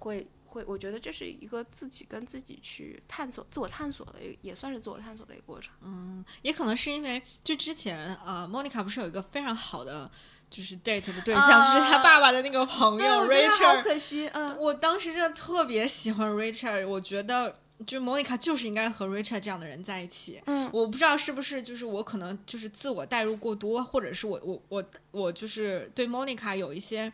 [0.00, 5.72] 会会，我觉得这是一个自己跟自己去探索、自我探索的一个，也算是自我探索的一个过程。
[5.80, 10.10] 嗯，也可能是因为就之前呃，Monica 不是有一个非常好的
[10.50, 13.82] 就是 date 的对象，就是他爸爸的那个朋，友 Richard。
[13.82, 17.60] 可惜，嗯，我当时真的特别喜欢 Richard，我觉得。
[17.86, 20.42] 就是 Monica 就是应该和 Richard 这样的人在一起。
[20.46, 27.12] 嗯我不知道是不是就是我可能就是自我代入过多，或者是我我我我就是对 Monica 有一些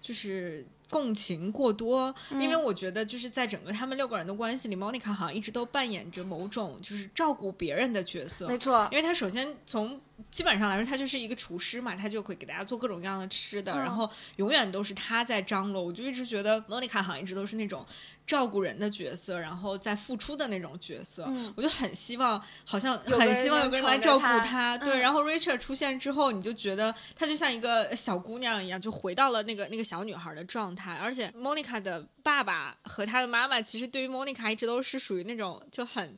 [0.00, 8.48] 就是共情过多，因为嗯我觉得就是在整个他们六个人的关系里，Monica 好像一直都扮演着某种就是照顾别人的角色。
[8.48, 15.82] 没错因为她首先从基本上来说，他就是一个厨师嘛，他就会给大家做各种各样的吃的，嗯然后永远都是他在张罗。
[15.82, 17.86] 我就一直觉得莫妮卡好像一直都是那种
[18.28, 21.24] 照顾人的角色，然后再付出的那种角色。
[21.28, 30.94] 嗯我就很希望，好像很希望有个人来照顾他对，嗯然后 Richard 出现之后，你就觉得她就像一个小姑娘一样，就回到了那个那个小女孩的状态。
[30.96, 36.16] 而且 Monica 的爸爸和她的妈妈，其实对于 Monica 一直都是属于那种就很。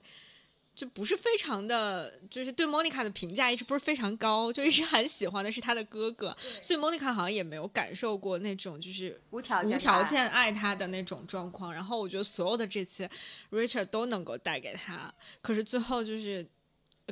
[0.75, 11.73] 就不是非常的，就是对 Monica 的评价一直不是非常高，就一直很喜欢的是他的哥哥，所以 Monica 好像也没有感受过那种就是无条件无条件爱他的那种状况。
[11.73, 13.11] 然后我觉得所有的这些
[13.51, 16.47] Richard 都能够带给他，可是最后就是。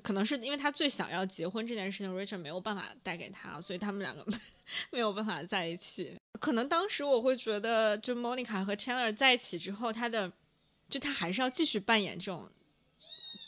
[0.01, 4.25] 可能是因为他最想要结婚这件事情，Richard 没有办法带给他，所以他们两个
[4.92, 6.16] 没有办法在一起。
[6.38, 10.31] 可能当时我会觉得，就 Monica 和 Chandler 在一起之后，他的
[10.88, 12.49] 就他还是要继续扮演这种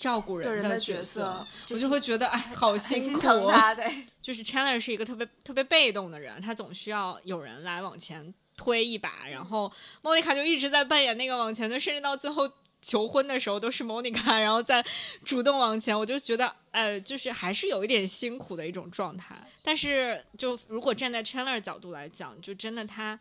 [0.00, 9.70] 照顾人的角角色就我就会觉得哎，好辛苦心疼他对就是 Chandler 是一个特别特别被动的人，他总需要有人来往前推一把，然后
[10.02, 14.82] Monica 就一直在扮演那个往前的，甚至到最后求婚的时候都是 Monica，然后再
[15.22, 19.36] 主动往前，我就觉得呃，就是还是有一点辛苦的一种状态。
[19.62, 23.20] 但是就如果站在 Chandler 角度来讲，就真的他。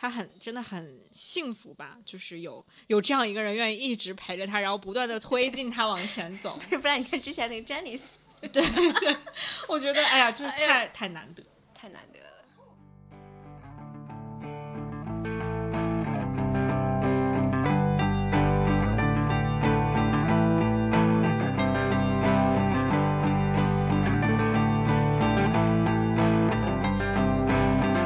[0.00, 6.56] 他很真的很幸福吧，就是有有这样一个人愿意一直陪着他，然后不断的推进他往前走。
[6.70, 8.12] 对，不然你看之前那个 Janice，
[8.52, 8.64] 对，
[9.66, 11.42] 我觉得哎呀，就是太、太难得，
[11.74, 12.26] 太难得了。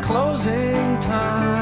[0.02, 1.61] Closing time.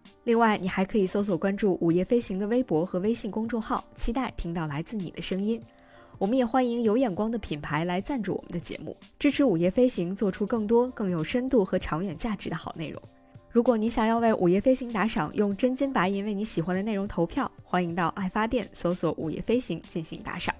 [0.23, 5.59] 另外，你还可以搜索关注“午夜飞行”的微博和微信公众号，期待听到来自你的声音。
[6.19, 13.01] 我们也欢迎有眼光的品牌来赞助我们的节目，支持午夜飞行做出更多更有深度和长远价值的好内容。
[13.49, 20.53] 如果你想要为午夜飞行打赏，用真金白银为你喜欢的内容投票，欢迎到爱发电搜索“午夜飞行”进行打赏。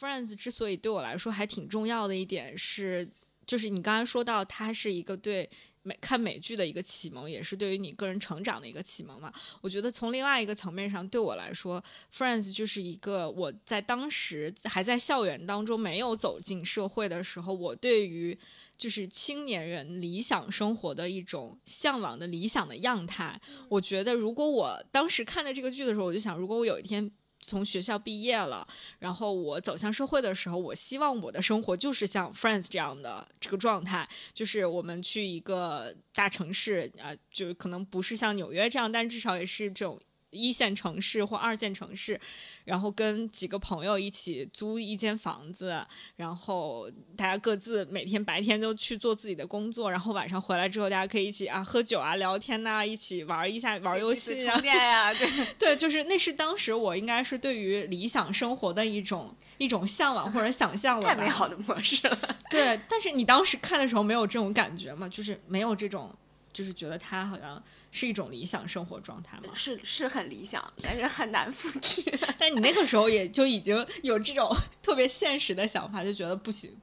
[0.00, 3.08] Friends 之所以对我来说还挺重要的一点是，
[3.48, 5.48] 就是你刚才说到它是一个对
[5.82, 9.32] 美看美剧的一个启蒙，也是对于你个人成长的一个启蒙嘛。
[9.62, 11.82] 我觉得从另外一个层面上，对我来说
[12.14, 18.38] ，Friends 就是一个我在当时还在校园当中没有走进社会的时候，我对于
[18.76, 23.40] 就是青年人理想生活的一种向往的理想的样态。
[23.70, 27.10] 我觉得如果我当时看的这个剧的时候，我就想，如果我有一天。
[27.40, 28.66] 从学校毕业了，
[28.98, 39.98] 然后我走向社会的时候，我希望我的生活就是像 Friends 这样的这个状态，就是我们去一个大城市啊、就可能不是像纽约这样，但至少也是这种
[40.30, 42.20] 一线城市或二线城市，
[42.64, 45.84] 然后跟几个朋友一起租一间房子，
[46.16, 62.36] 然后大家各自每天白天都去做自己的工作，然后晚上回来之后，大家可以一起啊喝酒啊聊天呐、啊，一起玩一下玩游戏啊，充电呀，对 对，就是那是当时我应该是对于理想生活的一种一种向往或者想象了，太美好的模式了。
[62.50, 65.08] 对，但是你当时看的时候没有这种感觉吗？
[65.08, 66.14] 就是没有这种。
[66.58, 69.44] 就是觉得他好像是一种理想生活状态吗？
[69.54, 72.02] 是是很理想，但是很难复制。
[72.36, 76.76] 但你那个时候也就已经有这种 特别现实的想法，就觉得不行，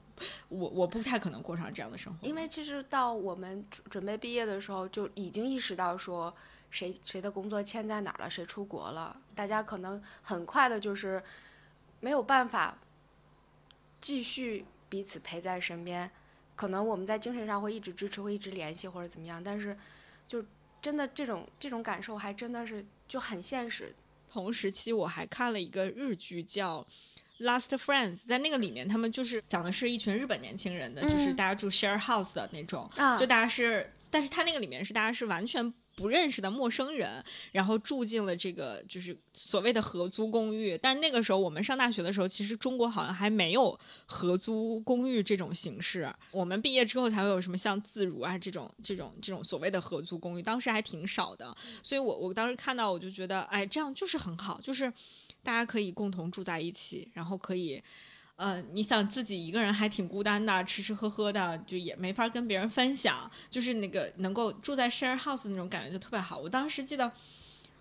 [0.48, 2.26] 我我不太可能过上这样的生活。
[2.26, 6.34] 因为其实到我们准备毕业的时候，就已经意识到说
[6.70, 11.22] 谁谁的工作签在哪儿了，谁出国了，大家可能很快的就是
[12.00, 12.78] 没有办法
[14.00, 16.10] 继续彼此陪在身边。
[16.56, 19.78] 可能我们在精神上会一直支持，会一直联系或者怎么样，但是
[20.28, 20.44] 就
[20.82, 23.94] 真的这种这种感受还真的是就很现实。
[24.30, 26.86] 同时期我还看了一个日剧叫
[27.46, 37.24] 《Last Friends》，在那个里面他们就是讲的是一群日本年轻人的，嗯、就是大家住 share house 的那种，啊、就大家是，但是他那个里面是大家是完全不认识的陌生人，
[37.54, 40.78] 然后住进了这个就是所谓的合租公寓。
[40.78, 46.14] 但那个时候我们上大学的时候，其实中国好像还没有合租公寓这种形式。
[46.32, 51.56] 我们毕业之后才会有什么像自如啊这种这种这种所谓的合租公寓，当时还挺少的。
[51.82, 54.92] 所以我我当时看到我就觉得，哎，这样就是很好，就是
[55.42, 57.82] 大家可以共同住在一起，然后可以。
[58.38, 66.38] 呃，你想自己一个人还挺孤单的，吃吃喝喝的，就也没法跟别人分享，就是那个能够住在 share house 的那种感觉就特别好。
[66.38, 67.10] 我当时记得，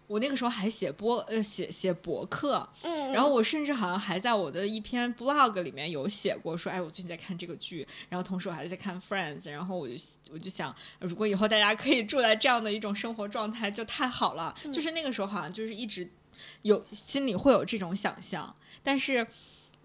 [0.06, 9.94] 我那个时候还写播呃写写博客，嗯然后我甚至好像还在我的一篇 blog 里面有写过说，哎，我最近在看这个剧，然后同时我还在看 Friends，然后我就
[10.30, 14.54] 我就想，如果以后大家可以住在这样的一种生活状态，就太好了。
[14.64, 16.08] 嗯就是那个时候好像就是一直
[16.62, 19.26] 有心里会有这种想象，但是。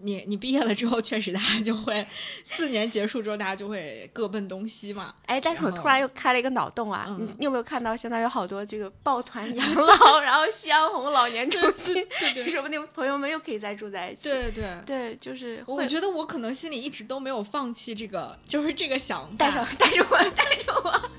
[0.02, 2.06] 你 你毕业了之后，确实大家就会
[2.44, 5.14] 四年结束之后，大家就会各奔东西嘛。
[5.26, 7.06] 哎，但是我突然又开了一个脑洞啊！
[7.08, 11.94] 嗯你你有没有看到现在有好多这个抱团 养老，然后夕阳红老年 中心，
[12.48, 14.28] 说不定朋友们又可以再住在一起。
[14.28, 19.34] 对对对，就是我觉得我可能心里一直都没有放弃这个，就是这个想法。
[19.36, 21.10] 带上带着我带着我。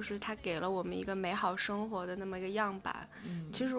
[0.00, 3.06] 就是他给了我们一个美好生活的那么一个样板。
[3.26, 3.74] 嗯其实，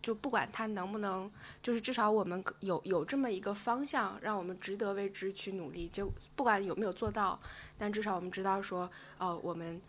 [0.00, 1.28] 就不管他能不能，
[1.60, 5.88] 就是至少我们有有这么一个方向，让我们值得为之去努力。
[5.88, 7.36] 就不管有没有做到，
[7.76, 8.88] 但至少我们知道说，
[9.18, 9.82] 哦，我们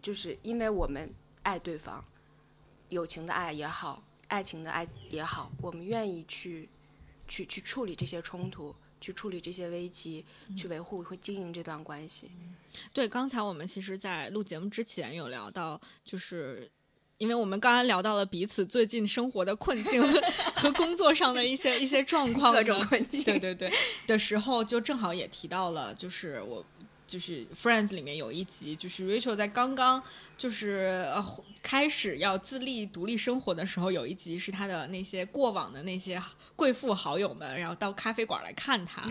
[0.00, 1.12] 就是因为我们
[1.42, 2.02] 爱对方，
[2.90, 6.68] 友情的爱也好，爱情的爱也好，我们愿意去
[7.26, 8.72] 去去处理这些冲突，
[9.06, 10.24] 去处理这些危机，
[10.56, 12.28] 去维护和经营这段关系。
[12.92, 16.68] 对，刚才我们其实，在录节目之前有聊到，就是
[17.18, 20.02] 因为我们刚刚聊到了彼此最近生活的困境
[20.56, 23.72] 和工作上的一些一些状况各种的困境对对对
[24.08, 26.66] 的时候，就正好也提到了，就是我。
[27.06, 30.02] 就是《Friends》里面有一集，就是 Rachel 在刚刚
[30.36, 31.24] 就是呃
[31.62, 36.20] 开始要自立独立生活的时候，有一集是她的那些过往的那些
[36.54, 39.02] 贵妇好友们，然后到咖啡馆来看她，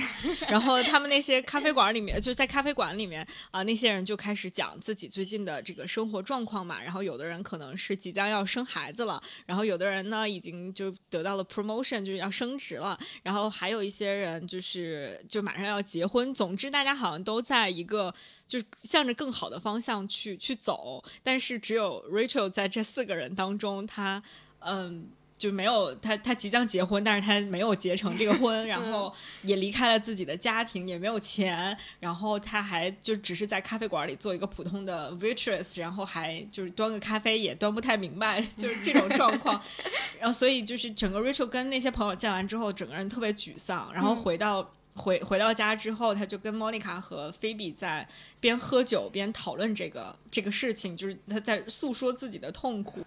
[0.49, 18.13] 然后他们那些咖啡馆里面，就是在咖啡馆里面啊、那些人就开始讲自己最近的这个生活状况嘛，然后有的人可能是即将要生孩子了，然后有的人呢已经就得到了 promotion，就是要升职了，然后还有一些人就是就马上要结婚，总之大家好像都在一个。
[18.47, 24.21] 就是向着更好的方向去去走，但是只有 Rachel 在这四个人当中，她
[24.59, 29.11] 嗯就没有她她即将结婚，但是她没有结成这个婚，然后
[29.41, 39.59] 也离开了自己的家庭，也没有钱，然后她还就只是在咖啡馆里做一个普通的 waitress，然后还就是端个咖啡也端不太明白，就是这种状况，
[40.21, 44.71] 然后所以就是整个 Rachel 跟那些朋友见完之后，整个人特别沮丧，然后嗯回到。
[44.94, 48.06] 回回到家之后，他就跟 Monica 和 Phoebe 在
[48.40, 53.04] 边喝酒边讨论这个这个事情，就是他在诉说自己的痛苦。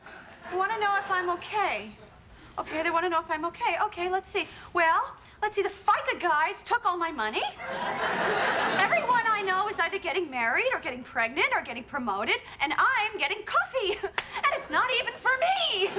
[0.51, 1.91] They want to know if I'm okay.
[2.55, 3.79] Okay, they want to know if I'm okay.
[3.87, 4.45] Okay, let's see.
[4.73, 5.01] Well,
[5.41, 5.63] let's see.
[5.63, 7.41] The FICA guys took all my money.
[8.77, 13.17] Everyone I know is either getting married or getting pregnant or getting promoted, and I'm
[13.17, 13.97] getting coffee.
[14.03, 15.89] And it's not even for me.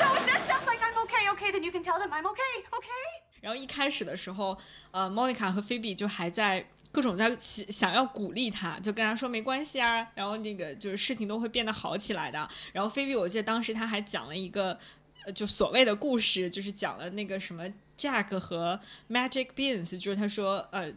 [0.00, 2.64] So if that sounds like I'm okay, okay, then you can tell them I'm okay,
[2.72, 3.21] okay?
[3.43, 4.57] 然后一开始的时候，
[4.91, 12.47] 呃，Monica 和 Phoebe 就还在各种在想想要鼓励他，就跟他说没关系啊，然后那个就是事情都会变得好起来的。
[12.71, 14.79] 然后 Phoebe 我记得当时他还讲了一个，
[15.25, 17.65] 呃，就所谓的故事，就是讲了那个什么
[17.97, 18.79] Jack 和
[19.09, 20.89] Magic Beans，就是他说，呃，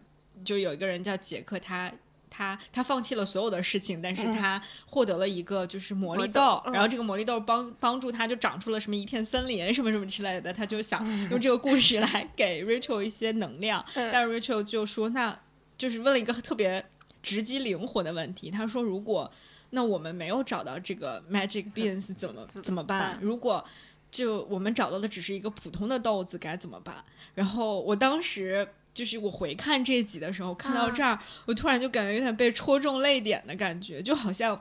[0.44, 1.92] 就有一个人叫杰克，他。
[2.37, 4.37] 他他放弃了所有的事情，但是嗯。
[4.37, 14.11] 他获得了一个就是魔力豆然后这个魔力豆帮帮助他就长出了什么一片森林什么什么之类的，他就想用这个故事来给 Rachel 一些能量，嗯。
[14.12, 15.39] 但是 Rachel 就说，那
[15.78, 16.84] 就是问了一个特别
[17.22, 19.30] 直击灵魂的问题，他说如果
[19.70, 23.18] 那我们没有找到这个 Magic Beans 怎么怎么办办？
[23.22, 23.64] 如果
[24.11, 27.03] 就我们找到的只是一个普通的豆子该怎么办？
[27.34, 34.59] 然后我当时就是我回看这集的时候，看到这儿，我突然就感觉有点被戳中泪点的感觉，就好像，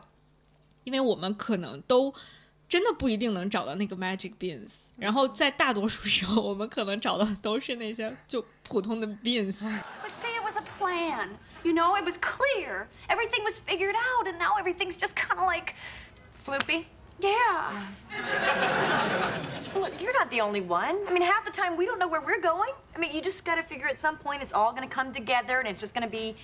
[0.84, 2.14] 因为我们可能都
[2.68, 9.56] 真的不一定能找到那个 magic beans，然后在大多数时候，我们可能找到的都是那些就普通的 beans。
[9.56, 11.30] But see, it was a plan.
[11.64, 12.88] You know, it was clear.
[13.08, 15.74] Everything was figured out, and now everything's just kind of like
[16.46, 16.86] Floopy?
[17.21, 17.87] Yeah.
[19.75, 20.97] Look, you're not the only one.
[21.07, 22.73] I mean, half the time we don't know where we're going.
[22.97, 25.13] I mean, you just got to figure at some point it's all going to come
[25.13, 26.35] together and it's just going to be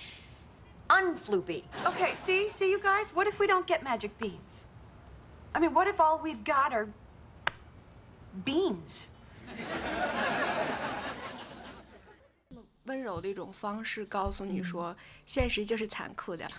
[0.89, 1.63] unfloopy.
[1.85, 3.13] Okay, see, see, you guys.
[3.13, 4.63] What if we don't get magic beans?
[5.55, 6.87] I mean, what if all we've got are
[8.45, 9.07] beans?
[12.85, 14.95] 温柔的一种方式告诉你说，
[15.25, 16.49] 现实就是残酷的。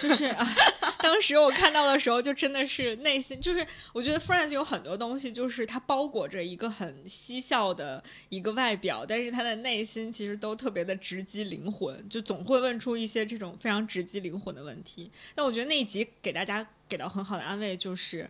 [0.00, 0.46] 就是啊，
[1.00, 15.10] 当时我看到的时候，就真的是内心就是，我觉得 Friends 有很多东西，就是它包裹着一个很嬉笑的一个外表，但是他的内心其实都特别的直击灵魂，就总会问出一些这种非常直击灵魂的问题。
[15.34, 18.28] 但我觉得那一集给大家给到很好的安慰，就是。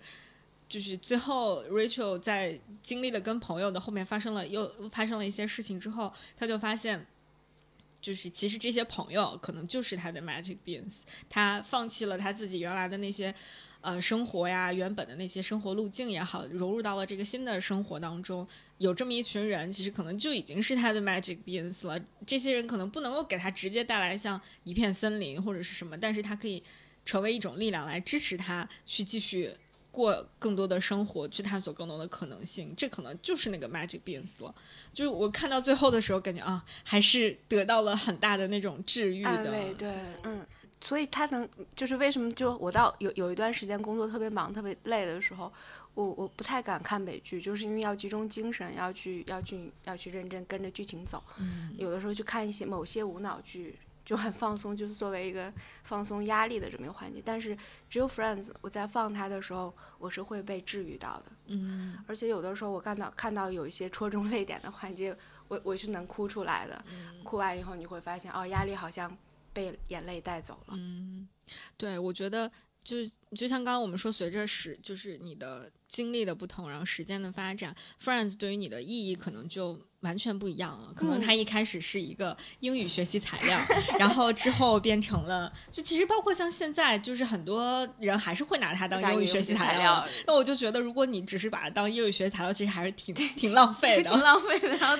[0.68, 7.06] 就是最后，Rachel 在经历了跟朋友的后面发生了又发生了一些事情之后，他就发现，
[8.08, 10.92] 就是其实这些朋友可能就是他的 magic beans，
[11.28, 13.34] 他放弃了他自己原来的那些
[13.82, 18.48] 呃生活呀，原本的那些生活路径也好，融入到了这个新的生活当中。
[18.78, 22.00] 有这么一群人，其实可能就已经是他的 magic beans 了。
[22.26, 26.64] 这些人可能不能够给他直接带来像一片森林或者是什么，但是他可以
[27.04, 29.52] 成为一种力量来支持他去继续。
[29.98, 34.54] 过更多的生活，去探索更多的可能性，这可能就是那个 magic beans 了。
[34.92, 39.44] 就是我看到最后的时候，感觉啊，还是得到了很大的那种治愈的。
[39.44, 40.46] 对，对，嗯。
[40.80, 45.52] 所以他能，就是为什么就我到有有一段时间工作特别忙、特别累的时候，
[45.94, 51.20] 我我不太敢看美剧，就是因为要集中精神，要去要去要去认真跟着剧情走。
[51.40, 53.76] 嗯有的时候去看一些某些无脑剧。
[54.08, 55.52] 就很放松，就是作为一个
[55.84, 57.20] 放松压力的这么一个环节。
[57.22, 57.54] 但是
[57.90, 61.24] 只有 Friends，我在放它的时候，我是会被治愈到的。
[61.48, 65.14] 嗯，而且有的时候我看到看到有一些戳中泪点的环节，
[65.48, 66.82] 我我是能哭出来的。
[66.90, 69.14] 嗯哭完以后，你会发现哦，压力好像
[69.52, 70.74] 被眼泪带走了。
[70.78, 71.28] 嗯，
[71.76, 72.50] 对，我觉得
[72.88, 72.96] 就
[73.36, 80.90] 就像刚刚我们说，随着时就是你的经历的不同，然后时间的发展，Friends 对于你的意义可能就完全不一样了。
[80.96, 83.60] 可能它一开始是一个英语学习材料，
[83.98, 90.02] 然后之后变成了，就其实包括像现在，就是很多人还是会拿它当英语学习材料。
[90.26, 94.68] 那我就觉得，如果你只是把它当英语学习材料，其实还是挺挺浪费的，挺浪费的。
[94.76, 94.96] 然后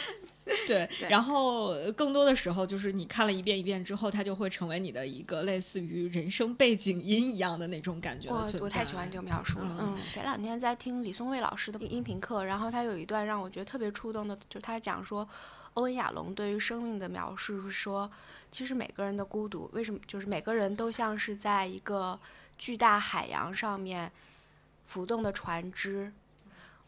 [0.67, 9.77] 对，然后更多的时候就是你看了一遍一遍之后，它就会成为你的一个类似于人生背景音一样的那种感觉我我太喜欢这个描述了。
[9.79, 15.29] 嗯，前两天在听李松蔚老师的音频课，然后他有一段让我觉得特别触动的，就他讲说，
[15.75, 18.11] 欧文亚龙对于生命的描述是说，
[18.51, 22.19] 其实每个人的孤独，为什么就是每个人都像是在一个
[22.57, 24.11] 巨大海洋上面
[24.87, 26.11] 浮动的船只，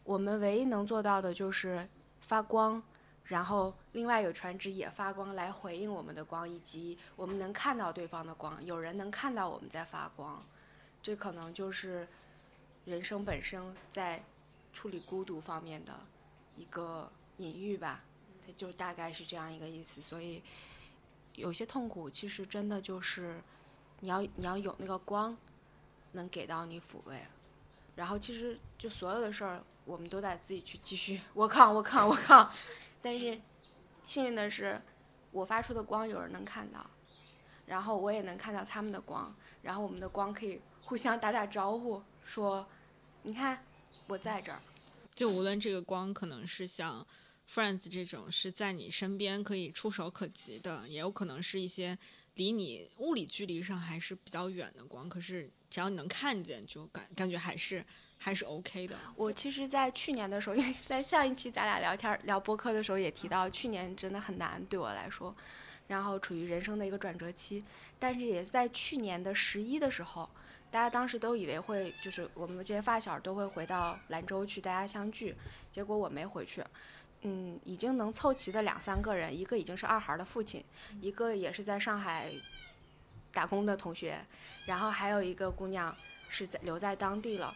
[0.03, 1.87] 我们唯一能做到的就是
[2.21, 2.81] 发光。
[3.31, 10.45] 然后另外一个船只也发光来回应我们的光，以及我们能看到对方的光，有人能看到我们在发光，
[11.01, 12.05] 这可能就是
[12.83, 14.21] 人生本身在
[14.73, 15.93] 处理孤独方面的
[16.57, 18.03] 一个隐喻吧，
[18.45, 20.01] 它就大概是这样一个意思。
[20.01, 20.43] 所以
[21.35, 23.41] 有些痛苦其实真的就是
[24.01, 25.37] 你要你要有那个光
[26.11, 27.17] 能给到你抚慰，
[27.95, 32.51] 然后其实就所有的事儿我们都得自己去继续， 我靠我靠我靠。
[33.01, 33.39] 但是
[34.03, 34.81] 幸运的是，
[35.31, 36.89] 我发出的光有人能看到，
[37.65, 42.67] 然后我也能看到他们的光，然后我们的光可以互相打打招呼，说
[43.23, 43.65] ：“你看，
[44.07, 44.61] 我在这儿。”
[45.15, 47.05] 就无论这个光可能是像
[47.51, 51.97] Friends 这种是在你身边可以触手可及的，也有可能是一些
[52.35, 57.85] 离你物理距离上还是比较远的光，可是只要你能看见，就感感觉还是。
[58.23, 58.95] 还是 OK 的。
[59.15, 65.35] 我其实，在去年的时候，因为在上一期咱俩聊天聊播客的时候，也提到去年真的很难对我来说，
[65.87, 67.65] 然后处于人生的一个转折期。
[67.97, 70.29] 但是也在去年的十一的时候，
[70.69, 75.35] 大家当时都以为会就是我们这些发小都会回到兰州去大家相聚，
[75.71, 76.63] 结果我没回去。
[77.23, 80.63] 嗯，已经能凑齐的两三个人，一个已经是二孩的父亲，
[81.01, 82.31] 一个也是在上海
[83.33, 84.19] 打工的同学，
[84.67, 85.95] 然后还有一个姑娘
[86.29, 87.51] 是在留在当地了。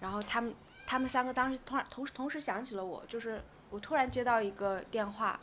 [0.00, 0.54] 然后他们
[0.86, 5.38] 他们三个当时突然同时同时想起了我，就是我突然接到一个电话，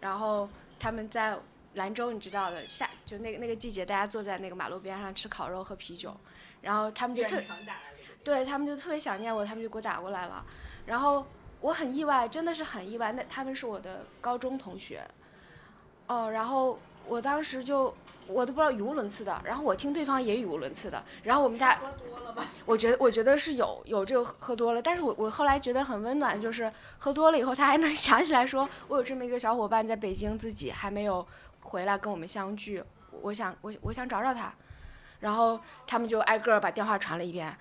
[0.00, 0.48] 然后
[0.78, 1.38] 他们在
[1.74, 6.16] 兰州，你知道的，夏就那个那个季节，大家坐在那个马路边上吃烤肉喝啤酒，
[6.62, 7.42] 然后他们就特
[8.24, 10.44] 对他们就特别想念我，他们就给我打过来了，
[10.86, 11.26] 然后
[11.60, 15.06] 我很意外，真的是很意外，那他们是我的高中同学，
[16.06, 17.94] 哦，然后我当时就
[18.28, 22.46] 我都不知道语无伦次的，然后我听对方也语无伦次的，然后我们家喝多了吧？
[22.66, 31.26] 我觉得我觉得是有有这个喝多了，但是我我后来觉得很温暖，就是喝多了以后他还能想起来说，我有这么一个小伙伴在北京，自己还没有
[31.60, 32.82] 回来跟我们相聚，
[33.22, 34.52] 我想我我想找找他，
[35.20, 37.56] 然后他们就挨个儿把电话传了一遍。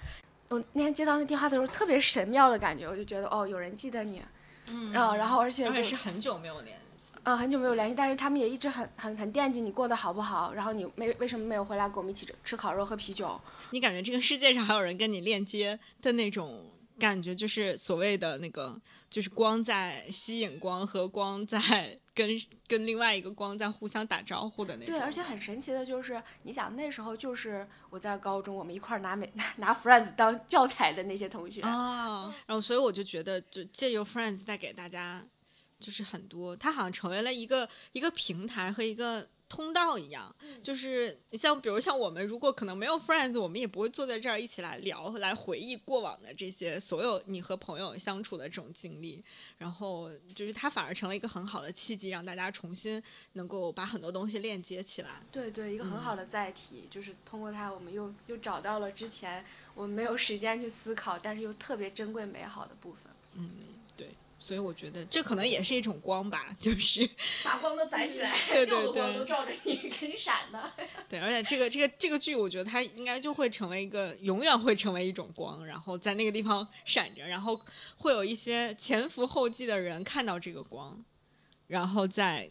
[0.50, 4.24] 我那天接到那电话的时候，特别神妙的感觉，我就觉得哦，有人记得你，
[4.68, 6.87] 嗯然后然后而且而且就是很久没有联系。
[7.28, 13.38] 嗯，很久没有联系，但是他们也一直很很很惦记你过得好不好，然后你没为什么没有回来跟我们一起吃吃烤肉喝啤酒？
[13.72, 22.30] 你感觉这个世界上还有人跟你链接的那种感觉，就是所谓的那个，就是光在吸引光和光在跟
[22.66, 24.96] 跟另外一个光在互相打招呼的那种。
[24.96, 35.22] 对，而且很神奇的就是，你想那时候就是我在高中，我们一块儿拿美 拿拿 Friends 当教材的那些同学啊，然后所以我就觉得，就借由 Friends 带给大家，
[35.80, 40.36] 就是很多，它好像成为了一个一个平台和一个通道一样。
[40.64, 49.24] 就是像比如像我们，如果可能没有 Friends，我们也不会坐在这儿一起来聊，来回忆过往的这些所有你和朋友相处的这种经历。
[49.58, 53.02] 然后就是它反而成了一个很好的契机，让大家重新
[53.34, 55.22] 能够把很多东西链接起来。
[55.32, 63.14] 对对，一个很好的载体，就是通过它，我们又又找到了之前我们没有时间去思考，但是又特别珍贵美好的部分。
[63.36, 63.77] 嗯，对，
[64.48, 67.06] 所以我觉得这可能也是一种光吧， 就是
[67.44, 70.72] 把光都攒起来，对对 对光对都照着你，给你闪的。
[71.10, 77.60] 对，而且这个这个这个剧，我觉得它应该就会成为一个永远会成为一种光，然后在那个地方闪着，然后
[77.98, 81.04] 会有一些前赴后继的人看到这个光，
[81.68, 82.50] 然后再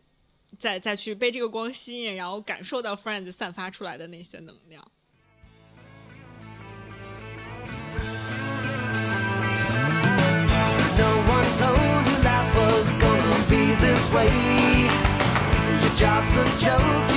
[0.59, 4.87] 再再去被这个光吸引，然后感受到 Friends 散发出来的那些能量。
[15.97, 17.16] Job's a joke,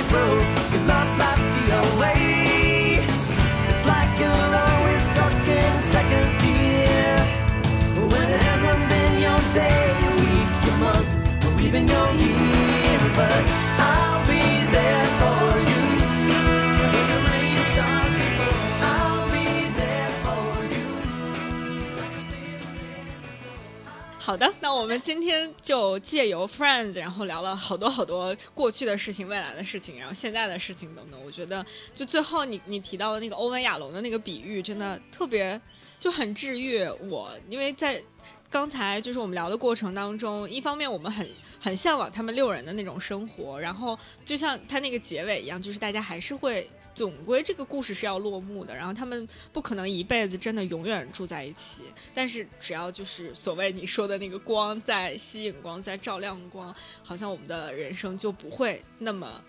[24.30, 31.20] 好的，那我们今天就借由 Friends，然后聊了好多好多过去的事情、未来的事情，然后现在的事情等等。
[31.24, 31.66] 我觉得，
[31.96, 35.60] 就最后你你提到的那个欧文亚龙的那个比喻，真的特别
[35.98, 38.00] 就很治愈我，因为在
[38.48, 41.28] 刚才就是我们聊的过程当中，一方面我们很
[41.60, 46.68] 很向往他们六人的那种生活，然后就像他那个结尾一样，就是大家还是会。
[46.92, 51.84] 总归这个故事是要落幕的，然后他们不可能一辈子真的永远住在一起。
[52.12, 59.40] 但是只要就是所谓你说的那个光在吸引光，在照亮光，好像我们的人生就不会那么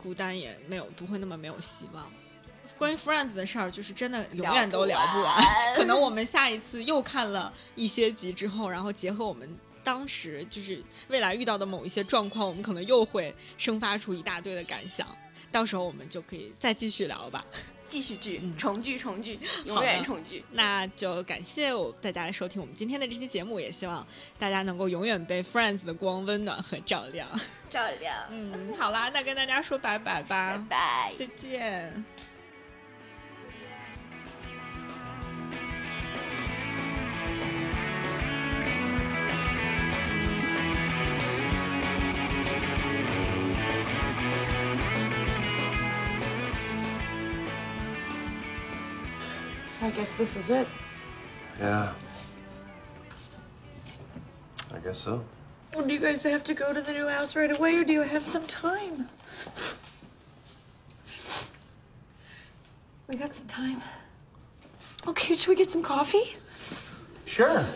[0.00, 2.10] 孤单，也没有不会那么没有希望。
[2.78, 5.42] 关于 Friends 的事儿，就是真的永远都聊不完。
[5.74, 9.46] 可能我们下一次又看了一些集之后，然后结合我们
[9.84, 15.06] 当时就是未来遇到的某一些状况，我们可能又会生发出一大堆的感想。
[15.50, 17.44] 到时候我们就可以再继续聊吧。
[17.88, 20.44] 继续聚，重聚重 聚，永远重聚。
[20.52, 24.06] 那就感谢我大家的收听我们今天的这期节目，也希望
[24.38, 27.26] 大家能够永远被 Friends 的光温暖和照亮。
[27.70, 28.14] 照亮。
[28.28, 32.04] 嗯，好啦，那跟大家说拜拜吧，拜拜，再见。
[49.98, 50.68] Guess this is it.
[51.58, 51.92] Yeah.
[54.72, 55.24] I guess so.
[55.74, 57.94] Well, do you guys have to go to the new house right away, or do
[57.94, 59.08] you have some time?
[63.08, 63.82] We got some time.
[65.08, 66.36] Okay, should we get some coffee?
[67.24, 67.66] Sure.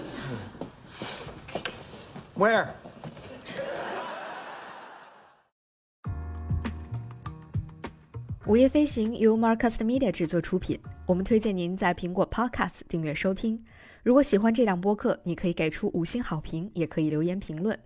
[2.37, 2.73] Where?
[8.45, 10.77] 午夜飞行由 Marcast Media 制作出品，
[11.07, 13.65] 我们推荐您在苹果 Podcast 订阅收听。
[14.03, 17.79] 如果喜欢这档播客，你可以给出五星好评，也可以留言评论。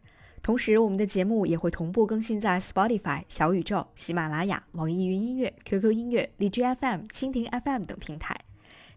[0.43, 8.35] 同时，我们的节目也会同步更新在 Spotify、小宇宙、喜马拉雅、网易云音乐、QQ 音乐、荔枝 FM、蜻蜓 FM 等平台。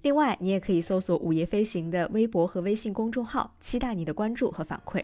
[0.02, 5.04] 另外，你也可以搜索“午夜飞行”的微博和微信公众号，期待你的关注和反馈。